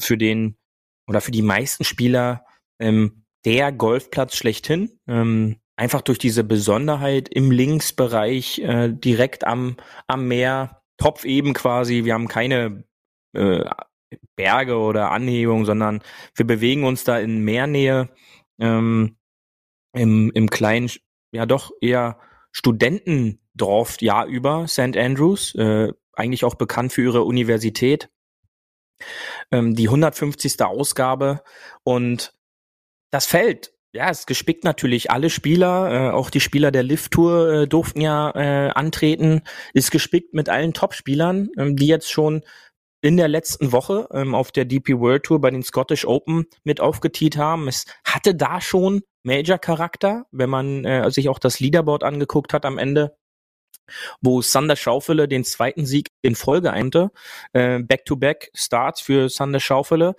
[0.00, 0.56] für den
[1.06, 2.44] oder für die meisten Spieler
[2.78, 4.98] ähm, der Golfplatz schlechthin.
[5.08, 12.04] Ähm, einfach durch diese Besonderheit im Linksbereich äh, direkt am, am Meer, Topf eben quasi.
[12.04, 12.84] Wir haben keine
[13.32, 13.64] äh,
[14.36, 16.02] Berge oder Anhebung, sondern
[16.34, 18.10] wir bewegen uns da in Meernähe
[18.60, 19.16] ähm,
[19.94, 20.90] im, im kleinen,
[21.32, 22.18] ja doch eher
[22.52, 24.96] Studentendorf Jahr über, St.
[24.96, 28.10] Andrews, äh, eigentlich auch bekannt für ihre Universität
[29.50, 30.62] ähm, die 150.
[30.62, 31.42] Ausgabe
[31.84, 32.32] und
[33.10, 35.10] das Feld, ja, ist gespickt natürlich.
[35.10, 39.42] Alle Spieler, äh, auch die Spieler der Lift-Tour äh, durften ja äh, antreten,
[39.74, 42.42] ist gespickt mit allen Top-Spielern, ähm, die jetzt schon
[43.02, 46.80] in der letzten Woche ähm, auf der DP World Tour bei den Scottish Open mit
[46.80, 47.68] aufgetiet haben.
[47.68, 52.78] Es hatte da schon Major-Charakter, wenn man äh, sich auch das Leaderboard angeguckt hat am
[52.78, 53.16] Ende
[54.20, 57.10] wo Sander Schaufele den zweiten Sieg in Folge einte.
[57.52, 60.14] Äh, Back-to-back Starts für Sander Schaufele,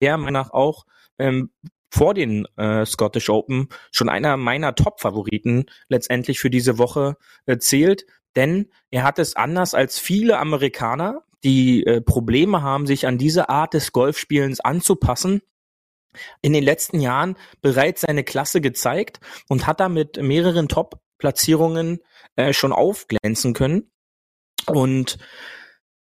[0.00, 0.84] der meiner nach auch
[1.18, 1.50] ähm,
[1.90, 8.06] vor den äh, Scottish Open schon einer meiner Top-Favoriten letztendlich für diese Woche äh, zählt.
[8.34, 13.48] Denn er hat es anders als viele Amerikaner, die äh, Probleme haben, sich an diese
[13.48, 15.40] Art des Golfspielens anzupassen,
[16.42, 20.68] in den letzten Jahren bereits seine Klasse gezeigt und hat damit mehreren
[21.16, 22.00] Top-Platzierungen
[22.36, 23.90] äh, schon aufglänzen können.
[24.66, 25.18] Und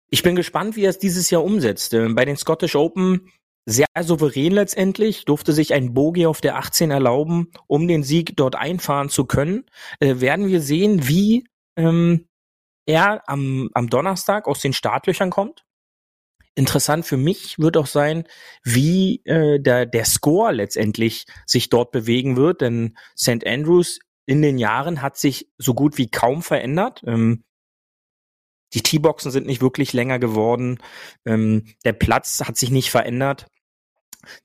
[0.08, 1.94] ich bin gespannt, wie er es dieses Jahr umsetzt.
[1.94, 3.30] Ähm, bei den Scottish Open
[3.64, 8.56] sehr souverän letztendlich, durfte sich ein Bogie auf der 18 erlauben, um den Sieg dort
[8.56, 9.64] einfahren zu können.
[10.00, 11.46] Äh, werden wir sehen, wie
[11.76, 12.26] ähm,
[12.86, 15.64] er am, am Donnerstag aus den Startlöchern kommt.
[16.54, 18.24] Interessant für mich wird auch sein,
[18.62, 23.46] wie äh, der, der Score letztendlich sich dort bewegen wird, denn St.
[23.46, 27.02] Andrews in den Jahren hat sich so gut wie kaum verändert.
[27.06, 27.44] Ähm,
[28.74, 30.78] die T-Boxen sind nicht wirklich länger geworden.
[31.26, 33.46] Ähm, der Platz hat sich nicht verändert.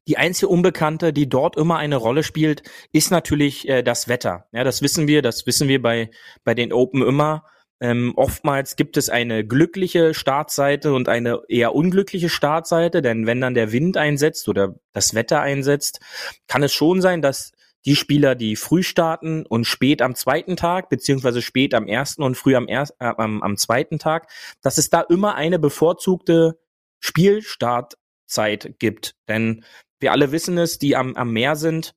[0.08, 4.48] Die einzige Unbekannte, die dort immer eine Rolle spielt, ist natürlich äh, das Wetter.
[4.52, 6.10] Ja, das wissen wir, das wissen wir bei,
[6.44, 7.46] bei den Open immer.
[7.80, 13.54] Ähm, oftmals gibt es eine glückliche Startseite und eine eher unglückliche Startseite, denn wenn dann
[13.54, 16.00] der Wind einsetzt oder das Wetter einsetzt,
[16.48, 17.52] kann es schon sein, dass
[17.88, 22.36] die Spieler, die früh starten und spät am zweiten Tag, beziehungsweise spät am ersten und
[22.36, 24.30] früh am, ersten, äh, am, am zweiten Tag,
[24.62, 26.60] dass es da immer eine bevorzugte
[27.00, 29.16] Spielstartzeit gibt.
[29.30, 29.64] Denn
[30.02, 31.96] wir alle wissen es, die am, am Meer sind,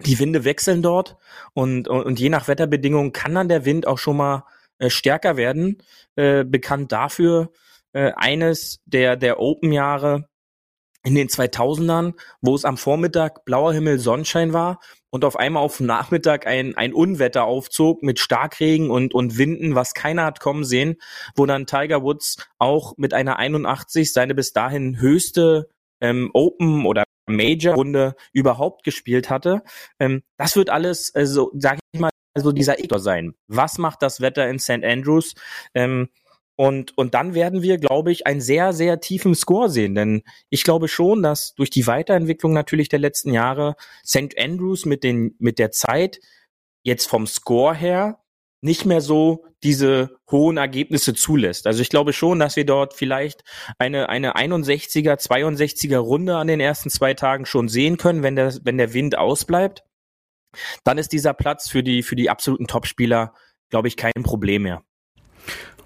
[0.00, 1.16] die Winde wechseln dort
[1.54, 4.44] und, und, und je nach Wetterbedingungen kann dann der Wind auch schon mal
[4.78, 5.80] äh, stärker werden.
[6.16, 7.52] Äh, bekannt dafür
[7.92, 10.28] äh, eines der, der Open-Jahre
[11.04, 15.78] in den 2000ern, wo es am Vormittag blauer Himmel, Sonnenschein war und auf einmal auf
[15.78, 20.64] dem Nachmittag ein, ein Unwetter aufzog mit Starkregen und, und Winden, was keiner hat kommen
[20.64, 20.96] sehen,
[21.34, 25.68] wo dann Tiger Woods auch mit einer 81 seine bis dahin höchste
[26.00, 29.62] ähm, Open oder Major-Runde überhaupt gespielt hatte.
[29.98, 33.34] Ähm, das wird alles, also sag ich mal, also dieser Ektor sein.
[33.48, 34.82] Was macht das Wetter in St.
[34.84, 35.34] Andrews?
[35.74, 36.08] Ähm,
[36.56, 39.94] und, und dann werden wir, glaube ich, einen sehr, sehr tiefen Score sehen.
[39.94, 44.38] Denn ich glaube schon, dass durch die Weiterentwicklung natürlich der letzten Jahre St.
[44.38, 46.20] Andrews mit, den, mit der Zeit
[46.82, 48.18] jetzt vom Score her
[48.60, 51.66] nicht mehr so diese hohen Ergebnisse zulässt.
[51.66, 53.42] Also ich glaube schon, dass wir dort vielleicht
[53.78, 58.54] eine, eine 61er, 62er Runde an den ersten zwei Tagen schon sehen können, wenn der,
[58.62, 59.84] wenn der Wind ausbleibt.
[60.84, 63.34] Dann ist dieser Platz für die, für die absoluten Topspieler,
[63.70, 64.84] glaube ich, kein Problem mehr.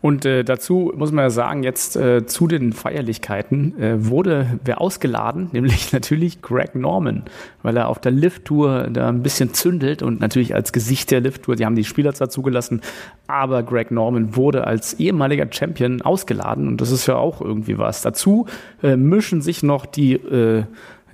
[0.06, 4.80] Und äh, dazu muss man ja sagen, jetzt äh, zu den Feierlichkeiten äh, wurde wer
[4.80, 7.24] ausgeladen, nämlich natürlich Greg Norman,
[7.64, 11.56] weil er auf der Lift-Tour da ein bisschen zündelt und natürlich als Gesicht der Lift-Tour,
[11.56, 12.82] die haben die Spieler zwar zugelassen,
[13.26, 18.02] aber Greg Norman wurde als ehemaliger Champion ausgeladen und das ist ja auch irgendwie was.
[18.02, 18.46] Dazu
[18.84, 20.66] äh, mischen sich noch die äh,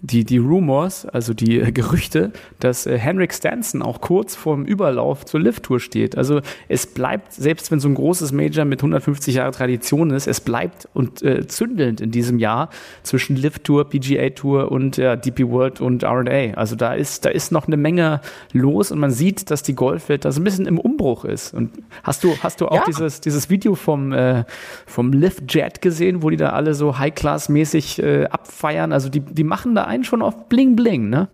[0.05, 5.25] die, die Rumors, also die äh, Gerüchte, dass äh, Henrik Stanson auch kurz vorm Überlauf
[5.25, 6.19] zur Lift-Tour steht.
[6.19, 10.41] Also es bleibt, selbst wenn so ein großes Major mit 150 Jahre Tradition ist, es
[10.41, 12.69] bleibt und äh, zündelnd in diesem Jahr
[13.05, 16.59] zwischen Lift-Tour, PGA-Tour und äh, DP World und R&A.
[16.59, 18.21] Also da ist, da ist noch eine Menge
[18.53, 21.55] los und man sieht, dass die Golfwelt da so ein bisschen im Umbruch ist.
[21.55, 21.71] Und
[22.03, 22.85] hast du, hast du auch ja.
[22.89, 24.45] dieses, dieses Video vom, äh,
[24.85, 28.93] vom Lift Jet gesehen, wo die da alle so High-Class-mäßig äh, abfeiern?
[28.93, 31.31] Also die, die machen da einen schon auf Bling Bling, ne?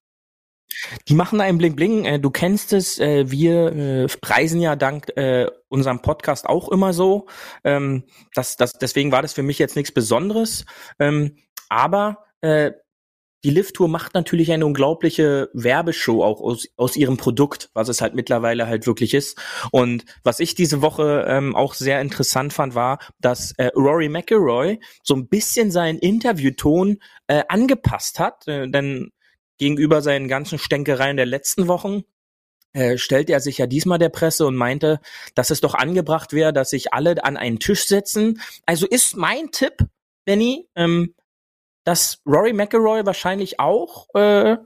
[1.09, 2.05] Die machen da ein Bling Bling.
[2.05, 2.99] Äh, du kennst es.
[2.99, 5.07] Äh, wir äh, reisen ja dank
[5.69, 7.27] unserem Podcast auch immer so.
[7.65, 10.65] Ähm, das, das, deswegen war das für mich jetzt nichts Besonderes.
[10.99, 11.37] Ähm,
[11.69, 12.25] aber
[13.45, 18.15] die Lift-Tour macht natürlich eine unglaubliche Werbeshow auch aus, aus ihrem Produkt, was es halt
[18.15, 19.39] mittlerweile halt wirklich ist.
[19.71, 24.81] Und was ich diese Woche ähm, auch sehr interessant fand, war, dass äh, Rory McIlroy
[25.03, 26.99] so ein bisschen seinen Interviewton
[27.29, 29.13] äh, angepasst hat, äh, denn
[29.59, 32.03] gegenüber seinen ganzen Stänkereien der letzten Wochen
[32.73, 35.01] äh, stellte er sich ja diesmal der Presse und meinte,
[35.35, 38.41] dass es doch angebracht wäre, dass sich alle an einen Tisch setzen.
[38.67, 39.79] Also ist mein Tipp,
[40.25, 41.15] Benny, ähm,
[41.89, 44.59] dass Rory McIlroy wahrscheinlich auch äh,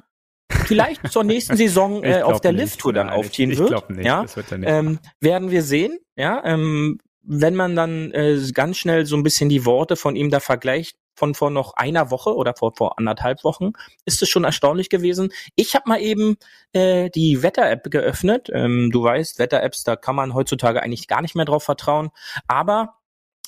[0.67, 3.61] vielleicht zur nächsten Saison äh, auf der Lift-Tour dann aufziehen wird.
[3.61, 4.07] Ich glaube nicht.
[4.07, 6.01] Ja, wird nicht ähm, werden wir sehen.
[6.17, 10.31] Ja, ähm, wenn man dann äh, ganz schnell so ein bisschen die Worte von ihm
[10.31, 13.71] da vergleicht von vor noch einer Woche oder vor vor anderthalb Wochen,
[14.05, 15.33] ist es schon erstaunlich gewesen.
[15.55, 16.35] Ich habe mal eben
[16.73, 18.49] äh, die Wetter-App geöffnet.
[18.53, 22.11] Ähm, du weißt, Wetter-Apps, da kann man heutzutage eigentlich gar nicht mehr drauf vertrauen.
[22.49, 22.97] Aber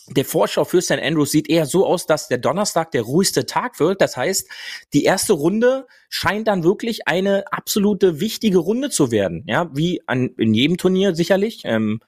[0.09, 0.93] der Vorschau für St.
[0.93, 4.01] Andrews sieht eher so aus, dass der Donnerstag der ruhigste Tag wird.
[4.01, 4.49] Das heißt,
[4.93, 9.45] die erste Runde scheint dann wirklich eine absolute wichtige Runde zu werden.
[9.47, 11.63] Ja, wie an, in jedem Turnier sicherlich.
[11.65, 12.01] Ähm,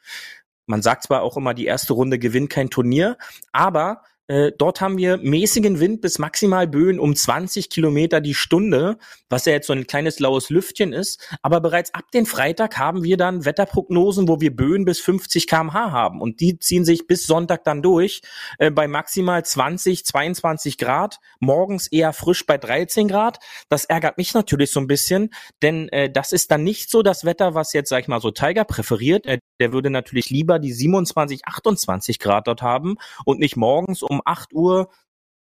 [0.66, 3.16] man sagt zwar auch immer, die erste Runde gewinnt kein Turnier,
[3.52, 8.98] aber äh, dort haben wir mäßigen Wind bis maximal Böen um 20 Kilometer die Stunde,
[9.28, 11.34] was ja jetzt so ein kleines laues Lüftchen ist.
[11.42, 15.92] Aber bereits ab den Freitag haben wir dann Wetterprognosen, wo wir Böen bis 50 kmh
[15.92, 16.20] haben.
[16.20, 18.22] Und die ziehen sich bis Sonntag dann durch
[18.58, 21.18] äh, bei maximal 20, 22 Grad.
[21.38, 23.38] Morgens eher frisch bei 13 Grad.
[23.68, 25.30] Das ärgert mich natürlich so ein bisschen,
[25.62, 28.32] denn äh, das ist dann nicht so das Wetter, was jetzt, sag ich mal, so
[28.32, 29.26] Tiger präferiert.
[29.26, 34.15] Äh, der würde natürlich lieber die 27, 28 Grad dort haben und nicht morgens um
[34.16, 34.90] um 8 Uhr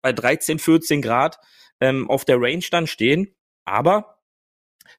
[0.03, 1.39] bei 13, 14 Grad
[1.81, 3.35] ähm, auf der Range dann stehen.
[3.65, 4.19] Aber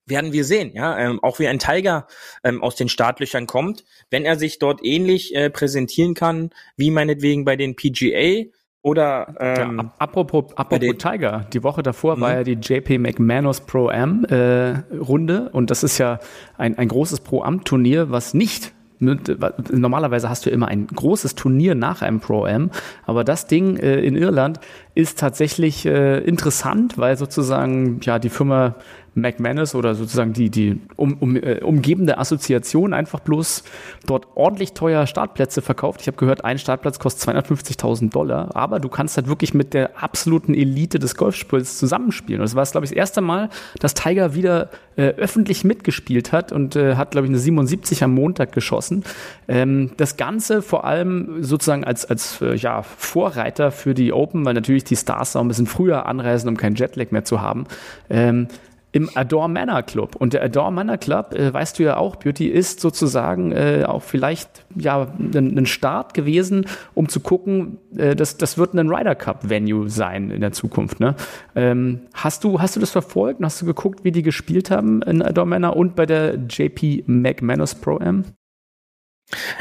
[0.05, 2.07] werden wir sehen, ja, ähm, auch wie ein Tiger
[2.43, 7.45] ähm, aus den Startlöchern kommt, wenn er sich dort ähnlich äh, präsentieren kann, wie meinetwegen
[7.45, 8.49] bei den PGA
[8.82, 12.21] oder ähm, ja, apropos, apropos Tiger, die Woche davor mhm.
[12.21, 16.19] war ja die JP McManus Pro Am äh, Runde und das ist ja
[16.57, 21.76] ein, ein großes Pro Am Turnier, was nicht Normalerweise hast du immer ein großes Turnier
[21.76, 22.72] nach einem Pro-Am,
[23.06, 24.60] aber das Ding äh, in Irland
[24.93, 28.76] ist tatsächlich äh, interessant, weil sozusagen ja die Firma
[29.16, 33.63] McManus oder sozusagen die, die um, um, äh, umgebende Assoziation einfach bloß
[34.05, 36.01] dort ordentlich teuer Startplätze verkauft.
[36.01, 40.03] Ich habe gehört, ein Startplatz kostet 250.000 Dollar, aber du kannst halt wirklich mit der
[40.03, 42.41] absoluten Elite des Golfspiels zusammenspielen.
[42.41, 43.49] Und das war, glaube ich, das erste Mal,
[43.80, 48.13] dass Tiger wieder äh, öffentlich mitgespielt hat und äh, hat, glaube ich, eine 77 am
[48.13, 49.03] Montag geschossen.
[49.47, 54.53] Ähm, das Ganze vor allem sozusagen als, als äh, ja, Vorreiter für die Open, weil
[54.53, 57.66] natürlich die Stars auch ein bisschen früher anreisen, um keinen Jetlag mehr zu haben.
[58.09, 58.47] Ähm,
[58.96, 60.16] im Adore Manor Club.
[60.16, 64.02] Und der Adore Manor Club, äh, weißt du ja auch, Beauty ist sozusagen äh, auch
[64.02, 69.50] vielleicht ja ein, Start gewesen, um zu gucken, äh, das, das wird ein Ryder Cup
[69.50, 71.02] Venue sein in der Zukunft.
[71.02, 71.16] Ne?
[71.56, 73.43] Ähm, hast du hast du das verfolgt?
[73.43, 77.76] Hast du geguckt, wie die gespielt haben in Adore Manor und bei der JP McManus
[77.76, 78.24] Pro Am?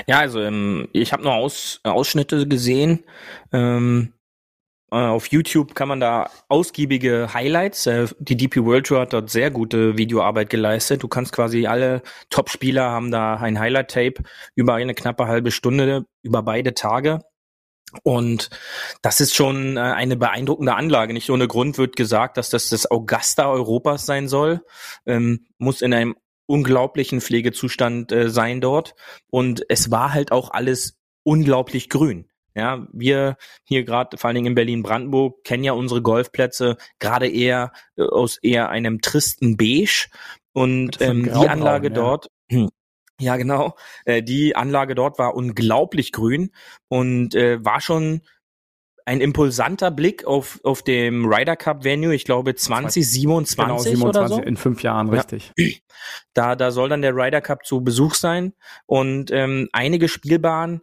[0.07, 3.01] Ja, also ähm, ich habe nur Aus, Ausschnitte gesehen.
[3.53, 4.24] Ähm, äh,
[4.95, 7.86] auf YouTube kann man da ausgiebige Highlights.
[7.86, 11.03] Äh, die DP World Tour hat dort sehr gute Videoarbeit geleistet.
[11.03, 14.22] Du kannst quasi alle Top-Spieler haben da ein Highlight-Tape
[14.55, 17.20] über eine knappe halbe Stunde über beide Tage.
[18.03, 18.51] Und
[19.03, 21.12] das ist schon äh, eine beeindruckende Anlage.
[21.12, 24.64] Nicht ohne Grund wird gesagt, dass das das Augusta Europas sein soll.
[25.07, 26.16] Ähm, muss in einem
[26.47, 28.95] unglaublichen Pflegezustand äh, sein dort.
[29.30, 32.28] Und es war halt auch alles unglaublich grün.
[32.55, 37.72] Ja, wir hier gerade, vor allen Dingen in Berlin-Brandenburg, kennen ja unsere Golfplätze gerade eher
[37.96, 40.09] äh, aus eher einem tristen Beige.
[40.52, 41.94] Und ähm, die Anlage ja.
[41.94, 42.30] dort,
[43.20, 43.74] ja genau,
[44.05, 46.52] äh, die Anlage dort war unglaublich grün
[46.88, 48.22] und äh, war schon
[49.07, 54.28] ein impulsanter Blick auf, auf dem Ryder Cup Venue, ich glaube 2027 genau, 27 oder
[54.28, 54.40] so.
[54.40, 55.52] In fünf Jahren, richtig.
[55.57, 55.68] Ja.
[56.32, 58.55] Da, da soll dann der Ryder Cup zu Besuch sein
[58.86, 60.80] und ähm, einige Spielbahnen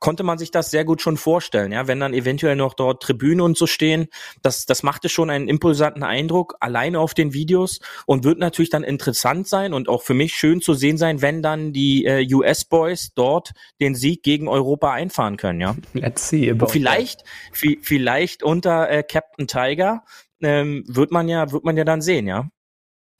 [0.00, 3.42] konnte man sich das sehr gut schon vorstellen, ja, wenn dann eventuell noch dort Tribüne
[3.42, 4.08] und so stehen,
[4.42, 8.84] das, das machte schon einen impulsanten Eindruck, alleine auf den Videos und wird natürlich dann
[8.84, 13.12] interessant sein und auch für mich schön zu sehen sein, wenn dann die äh, US-Boys
[13.14, 15.76] dort den Sieg gegen Europa einfahren können, ja.
[15.92, 16.50] Let's see.
[16.50, 20.04] About vielleicht, vielleicht unter äh, Captain Tiger
[20.42, 22.48] ähm, wird man ja, wird man ja dann sehen, ja.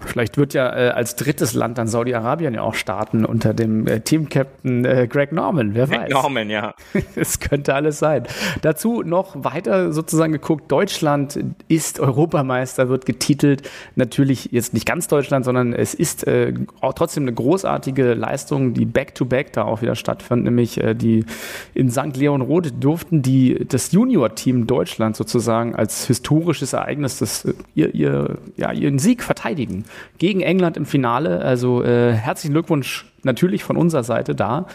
[0.05, 4.01] Vielleicht wird ja äh, als drittes Land dann Saudi-Arabien ja auch starten unter dem äh,
[4.01, 6.11] Team-Captain äh, Greg Norman, wer Greg weiß.
[6.11, 6.75] Norman, ja.
[7.17, 8.25] Es könnte alles sein.
[8.61, 11.39] Dazu noch weiter sozusagen geguckt, Deutschland
[11.69, 13.71] ist Europameister, wird getitelt.
[13.95, 18.85] Natürlich jetzt nicht ganz Deutschland, sondern es ist äh, auch trotzdem eine großartige Leistung, die
[18.85, 21.25] Back-to-Back -back da auch wieder stattfand, nämlich äh, die
[21.73, 22.17] in St.
[22.17, 28.39] Leon Roth durften die das Junior-Team Deutschland sozusagen als historisches Ereignis das, äh, ihr, ihr,
[28.59, 29.86] ja, ihren Sieg verteidigen
[30.19, 31.41] gegen England im Finale.
[31.43, 34.67] Also äh, herzlichen Glückwunsch natürlich von unserer Seite da.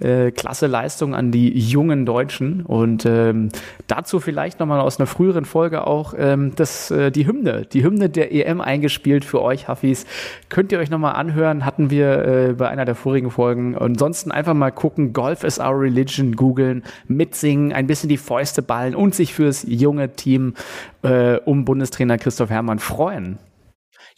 [0.00, 2.62] Äh, klasse Leistung an die jungen Deutschen.
[2.62, 3.50] Und ähm,
[3.86, 8.08] dazu vielleicht nochmal aus einer früheren Folge auch ähm, das, äh, die Hymne, die Hymne
[8.08, 10.06] der EM eingespielt für euch, Hafis.
[10.48, 13.76] Könnt ihr euch nochmal anhören, hatten wir äh, bei einer der vorigen Folgen.
[13.76, 18.96] ansonsten einfach mal gucken, Golf is our religion, googeln, mitsingen, ein bisschen die Fäuste ballen
[18.96, 20.54] und sich fürs junge Team
[21.02, 23.38] äh, um Bundestrainer Christoph Herrmann freuen.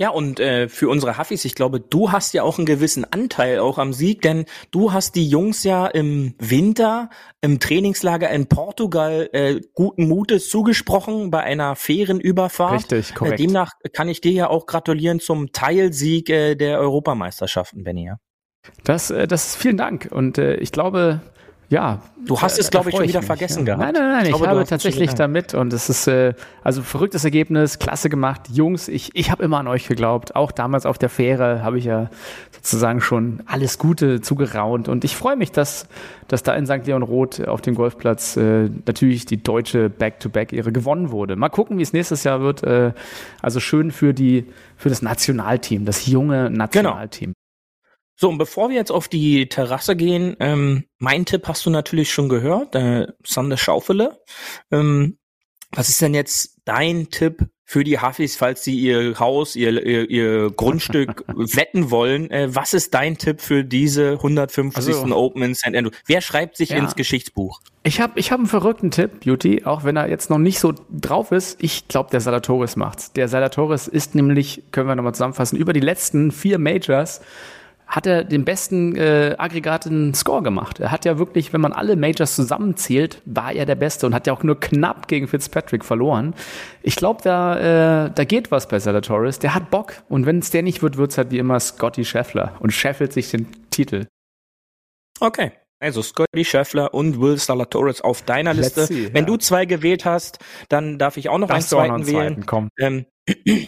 [0.01, 3.59] Ja, und äh, für unsere Huffis, ich glaube, du hast ja auch einen gewissen Anteil
[3.59, 7.11] auch am Sieg, denn du hast die Jungs ja im Winter
[7.42, 12.90] im Trainingslager in Portugal äh, guten Mutes zugesprochen bei einer fairen Überfahrt.
[12.90, 13.40] Richtig, korrekt.
[13.40, 18.07] Äh, demnach kann ich dir ja auch gratulieren zum Teilsieg äh, der Europameisterschaften, Benny.
[18.07, 18.16] Ja?
[18.84, 20.09] Das, äh, das vielen Dank.
[20.11, 21.20] Und äh, ich glaube,
[21.71, 22.01] ja.
[22.27, 23.27] Du hast es, glaube ich, schon wieder mich.
[23.27, 23.81] vergessen gehabt.
[23.81, 27.25] Nein, nein, nein, ich, ich glaube, habe tatsächlich damit und es ist äh, also verrücktes
[27.25, 28.43] Ergebnis, klasse gemacht.
[28.53, 30.37] Jungs, ich, ich habe immer an euch geglaubt.
[30.37, 32.11] Auch damals auf der Fähre habe ich ja
[32.51, 35.87] sozusagen schon alles Gute zugeraunt und ich freue mich, dass,
[36.29, 36.87] dass da in St.
[36.87, 41.37] Leon Roth auf dem Golfplatz äh, natürlich die deutsche Back-to-Back-Ehre gewonnen wurde.
[41.37, 42.64] Mal gucken, wie es nächstes Jahr wird.
[42.64, 42.93] Äh,
[43.41, 44.45] also schön für die
[44.77, 46.59] für das Nationalteam, das junge genau.
[46.59, 47.33] Nationalteam.
[47.33, 47.39] Genau.
[48.21, 52.12] So, und bevor wir jetzt auf die Terrasse gehen, ähm, mein Tipp hast du natürlich
[52.12, 54.21] schon gehört, äh, Sander Schaufele.
[54.71, 55.16] Ähm,
[55.73, 60.11] was ist denn jetzt dein Tipp für die Huffis, falls sie ihr Haus, ihr, ihr,
[60.11, 62.31] ihr Grundstück wetten wollen?
[62.31, 64.97] Äh, was ist dein Tipp für diese 150.
[64.97, 65.75] Also, Open in St.
[65.75, 65.91] Andrew?
[66.05, 66.77] Wer schreibt sich ja.
[66.77, 67.62] ins Geschichtsbuch?
[67.85, 70.75] Ich habe ich hab einen verrückten Tipp, Beauty, auch wenn er jetzt noch nicht so
[70.91, 71.62] drauf ist.
[71.62, 73.14] Ich glaube, der Salatoris macht's.
[73.14, 77.23] Der Salatoris ist nämlich, können wir nochmal zusammenfassen, über die letzten vier Majors
[77.91, 80.78] hat er den besten äh, aggregaten Score gemacht.
[80.78, 84.28] Er hat ja wirklich, wenn man alle Majors zusammenzählt, war er der Beste und hat
[84.28, 86.34] ja auch nur knapp gegen Fitzpatrick verloren.
[86.82, 89.41] Ich glaube, da, äh, da geht was bei Salatoris.
[89.41, 92.55] Der hat Bock und wenn es der nicht wird, wird's halt wie immer Scotty Scheffler
[92.61, 94.07] und scheffelt sich den Titel.
[95.18, 95.51] Okay.
[95.80, 98.86] Also Scotty Scheffler und Will Salatoris auf deiner Liste.
[98.86, 99.30] See, Wenn ja.
[99.30, 100.38] du zwei gewählt hast,
[100.68, 102.47] dann darf ich auch noch einen zweiten, einen zweiten wählen.
[102.47, 102.68] Komm.
[102.78, 103.07] Ähm,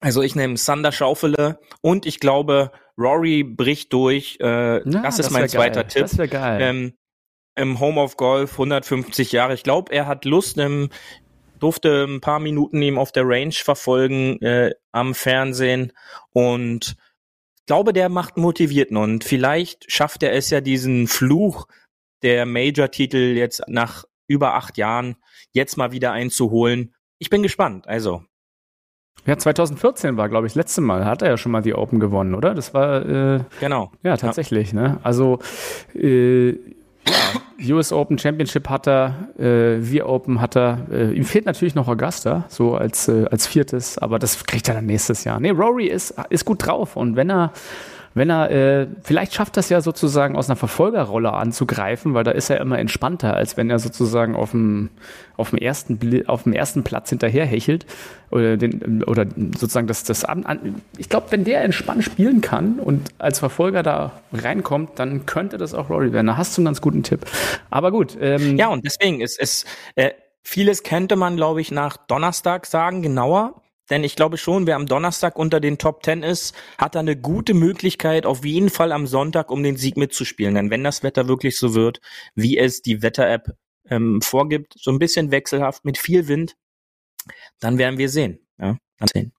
[0.00, 4.38] also ich nehme Sander Schaufele und ich glaube, Rory bricht durch.
[4.40, 5.88] Äh, Na, das ist das mein zweiter geil.
[5.88, 6.02] Tipp.
[6.02, 6.60] Das wäre geil.
[6.60, 6.92] Ähm,
[7.56, 9.54] Im Home of Golf 150 Jahre.
[9.54, 10.58] Ich glaube, er hat Lust.
[10.58, 10.90] Im,
[11.58, 15.92] durfte ein paar Minuten ihm auf der Range verfolgen äh, am Fernsehen
[16.32, 16.96] und
[17.66, 21.66] glaube, der macht motivierten und vielleicht schafft er es ja diesen Fluch
[22.22, 25.16] der Major-Titel jetzt nach über acht Jahren
[25.52, 26.94] jetzt mal wieder einzuholen.
[27.18, 27.86] Ich bin gespannt.
[27.88, 28.24] Also.
[29.26, 31.04] Ja, 2014 war, glaube ich, das letzte Mal.
[31.04, 32.54] Hat er ja schon mal die Open gewonnen, oder?
[32.54, 33.04] Das war.
[33.06, 33.90] Äh, genau.
[34.02, 34.72] Ja, tatsächlich.
[34.72, 34.80] Ja.
[34.80, 34.98] Ne?
[35.02, 35.38] Also.
[35.94, 36.50] Äh,
[37.58, 40.86] ja, US Open Championship hat er, äh, Wir Open hat er.
[40.90, 44.74] Äh, ihm fehlt natürlich noch Augusta, so als, äh, als viertes, aber das kriegt er
[44.74, 45.38] dann nächstes Jahr.
[45.40, 47.52] Nee, Rory ist, ist gut drauf und wenn er
[48.14, 52.48] wenn er, äh, vielleicht schafft das ja sozusagen aus einer Verfolgerrolle anzugreifen, weil da ist
[52.48, 54.90] er immer entspannter, als wenn er sozusagen auf dem,
[55.36, 55.98] auf dem ersten,
[56.28, 57.86] auf dem ersten Platz hinterher hechelt
[58.30, 59.26] oder den, oder
[59.58, 64.12] sozusagen das, das an, ich glaube, wenn der entspannt spielen kann und als Verfolger da
[64.32, 66.28] reinkommt, dann könnte das auch Rory werden.
[66.28, 67.26] Da hast du einen ganz guten Tipp.
[67.70, 68.16] Aber gut.
[68.20, 69.64] Ähm, ja, und deswegen ist es,
[69.96, 70.10] äh,
[70.42, 73.60] vieles könnte man, glaube ich, nach Donnerstag sagen, genauer.
[73.90, 77.16] Denn ich glaube schon, wer am Donnerstag unter den Top Ten ist, hat da eine
[77.16, 80.54] gute Möglichkeit, auf jeden Fall am Sonntag um den Sieg mitzuspielen.
[80.54, 82.00] Denn wenn das Wetter wirklich so wird,
[82.34, 83.56] wie es die Wetter-App
[83.90, 86.56] ähm, vorgibt, so ein bisschen wechselhaft mit viel Wind,
[87.60, 88.38] dann werden wir sehen.
[88.58, 89.32] Ja, dann sehen.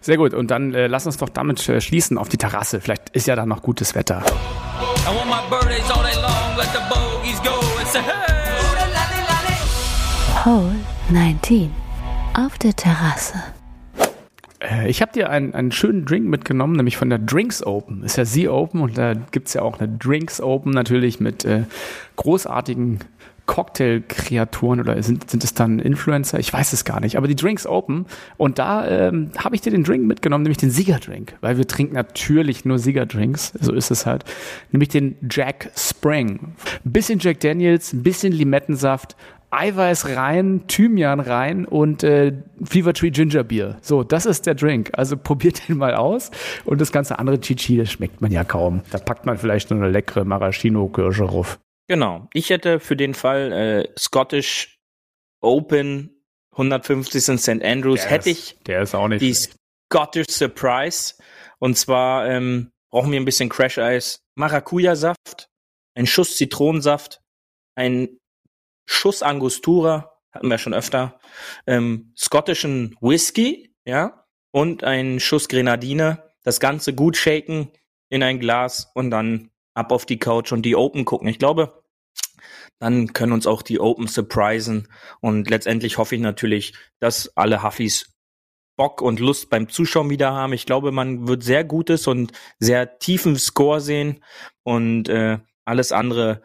[0.00, 0.32] Sehr gut.
[0.32, 2.80] Und dann äh, lass uns doch damit äh, schließen auf die Terrasse.
[2.80, 4.24] Vielleicht ist ja da noch gutes Wetter.
[10.44, 10.76] Hole
[11.10, 11.70] 19
[12.34, 13.57] auf der Terrasse.
[14.60, 18.02] Äh, ich habe dir einen, einen schönen Drink mitgenommen, nämlich von der Drinks Open.
[18.02, 21.44] Ist ja sie Open und da gibt es ja auch eine Drinks Open natürlich mit
[21.44, 21.64] äh,
[22.16, 22.98] großartigen
[23.48, 26.38] Cocktail-Kreaturen oder sind, sind es dann Influencer?
[26.38, 27.16] Ich weiß es gar nicht.
[27.16, 30.70] Aber die Drinks Open und da ähm, habe ich dir den Drink mitgenommen, nämlich den
[30.70, 34.24] Siegerdrink, weil wir trinken natürlich nur Siegerdrinks, so ist es halt.
[34.70, 36.52] Nämlich den Jack Spring.
[36.84, 39.16] Bisschen Jack Daniels, bisschen Limettensaft,
[39.50, 43.78] Eiweiß rein, Thymian rein und äh, Fever Tree Ginger Beer.
[43.80, 44.90] So, das ist der Drink.
[44.92, 46.30] Also probiert den mal aus.
[46.66, 48.82] Und das ganze andere Chichi, das schmeckt man ja kaum.
[48.90, 51.58] Da packt man vielleicht nur eine leckere Maraschino-Kirsche drauf.
[51.88, 52.28] Genau.
[52.32, 54.78] Ich hätte für den Fall äh, Scottish
[55.40, 56.22] Open
[56.52, 57.62] 150 in St.
[57.62, 59.56] Andrews der hätte ist, ich der ist auch nicht die schlecht.
[59.90, 61.14] Scottish Surprise.
[61.58, 65.48] Und zwar ähm, brauchen wir ein bisschen Crash Eis, Maracuja-Saft,
[65.94, 67.20] ein Schuss Zitronensaft,
[67.74, 68.18] ein
[68.86, 71.18] Schuss Angostura, hatten wir schon öfter,
[71.66, 76.24] ähm, schottischen Whisky, ja, und ein Schuss Grenadine.
[76.42, 77.70] Das Ganze gut shaken
[78.08, 81.28] in ein Glas und dann ab auf die Couch und die Open gucken.
[81.28, 81.77] Ich glaube,
[82.80, 84.88] dann können uns auch die Open surprisen.
[85.20, 88.12] Und letztendlich hoffe ich natürlich, dass alle Huffis
[88.78, 90.52] Bock und Lust beim Zuschauen wieder haben.
[90.52, 94.22] Ich glaube, man wird sehr gutes und sehr tiefen Score sehen
[94.62, 96.42] und äh, alles andere,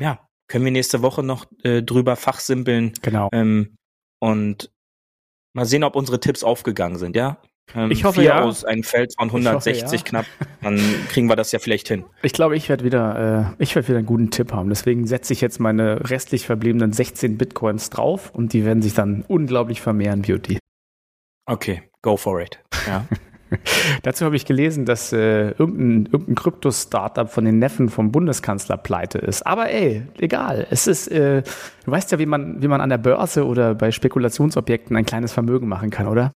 [0.00, 2.94] ja, können wir nächste Woche noch äh, drüber fachsimpeln.
[3.02, 3.28] Genau.
[3.32, 3.76] Ähm,
[4.18, 4.72] und
[5.54, 7.40] mal sehen, ob unsere Tipps aufgegangen sind, ja?
[7.74, 8.42] Ähm, ich hoffe vier ja.
[8.42, 10.02] aus einem Feld von 160 hoffe, ja.
[10.02, 10.26] knapp,
[10.62, 12.04] dann kriegen wir das ja vielleicht hin.
[12.22, 14.68] Ich glaube, ich werde wieder, äh, ich werde wieder einen guten Tipp haben.
[14.68, 19.24] Deswegen setze ich jetzt meine restlich verbliebenen 16 Bitcoins drauf und die werden sich dann
[19.28, 20.58] unglaublich vermehren, Beauty.
[21.46, 22.58] Okay, go for it.
[22.86, 23.06] Ja.
[24.02, 29.18] Dazu habe ich gelesen, dass äh, irgendein, irgendein Krypto-Startup von den Neffen vom Bundeskanzler pleite
[29.18, 29.46] ist.
[29.46, 30.66] Aber ey, egal.
[30.70, 31.42] Es ist, äh,
[31.84, 35.32] du weißt ja, wie man, wie man an der Börse oder bei Spekulationsobjekten ein kleines
[35.32, 36.32] Vermögen machen kann, oder?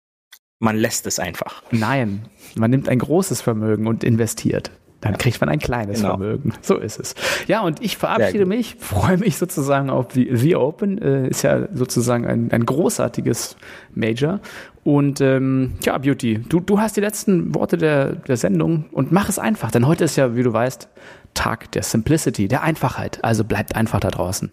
[0.60, 1.62] Man lässt es einfach.
[1.70, 4.70] Nein, man nimmt ein großes Vermögen und investiert.
[5.00, 6.18] Dann kriegt man ein kleines genau.
[6.18, 6.52] Vermögen.
[6.60, 7.14] So ist es.
[7.46, 11.00] Ja, und ich verabschiede mich, freue mich sozusagen auf die, The Open.
[11.00, 13.56] Äh, ist ja sozusagen ein, ein großartiges
[13.94, 14.40] Major.
[14.84, 19.28] Und ähm, ja, Beauty, du, du hast die letzten Worte der, der Sendung und mach
[19.28, 20.88] es einfach, denn heute ist ja, wie du weißt,
[21.34, 23.20] Tag der Simplicity, der Einfachheit.
[23.22, 24.52] Also bleibt einfach da draußen.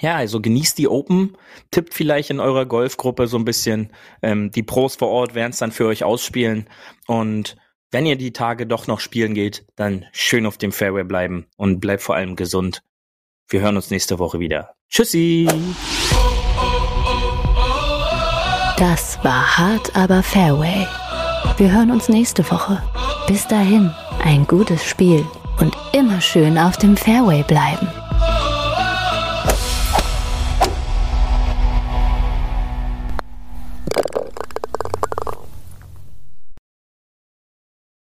[0.00, 1.36] Ja, also genießt die Open,
[1.70, 3.92] tippt vielleicht in eurer Golfgruppe so ein bisschen.
[4.22, 6.68] Ähm, die Pros vor Ort werden es dann für euch ausspielen.
[7.06, 7.56] Und
[7.90, 11.80] wenn ihr die Tage doch noch spielen geht, dann schön auf dem Fairway bleiben und
[11.80, 12.82] bleibt vor allem gesund.
[13.48, 14.74] Wir hören uns nächste Woche wieder.
[14.90, 15.48] Tschüssi!
[18.78, 20.86] Das war Hart aber Fairway.
[21.56, 22.82] Wir hören uns nächste Woche.
[23.26, 23.90] Bis dahin,
[24.22, 25.26] ein gutes Spiel
[25.60, 27.88] und immer schön auf dem Fairway bleiben.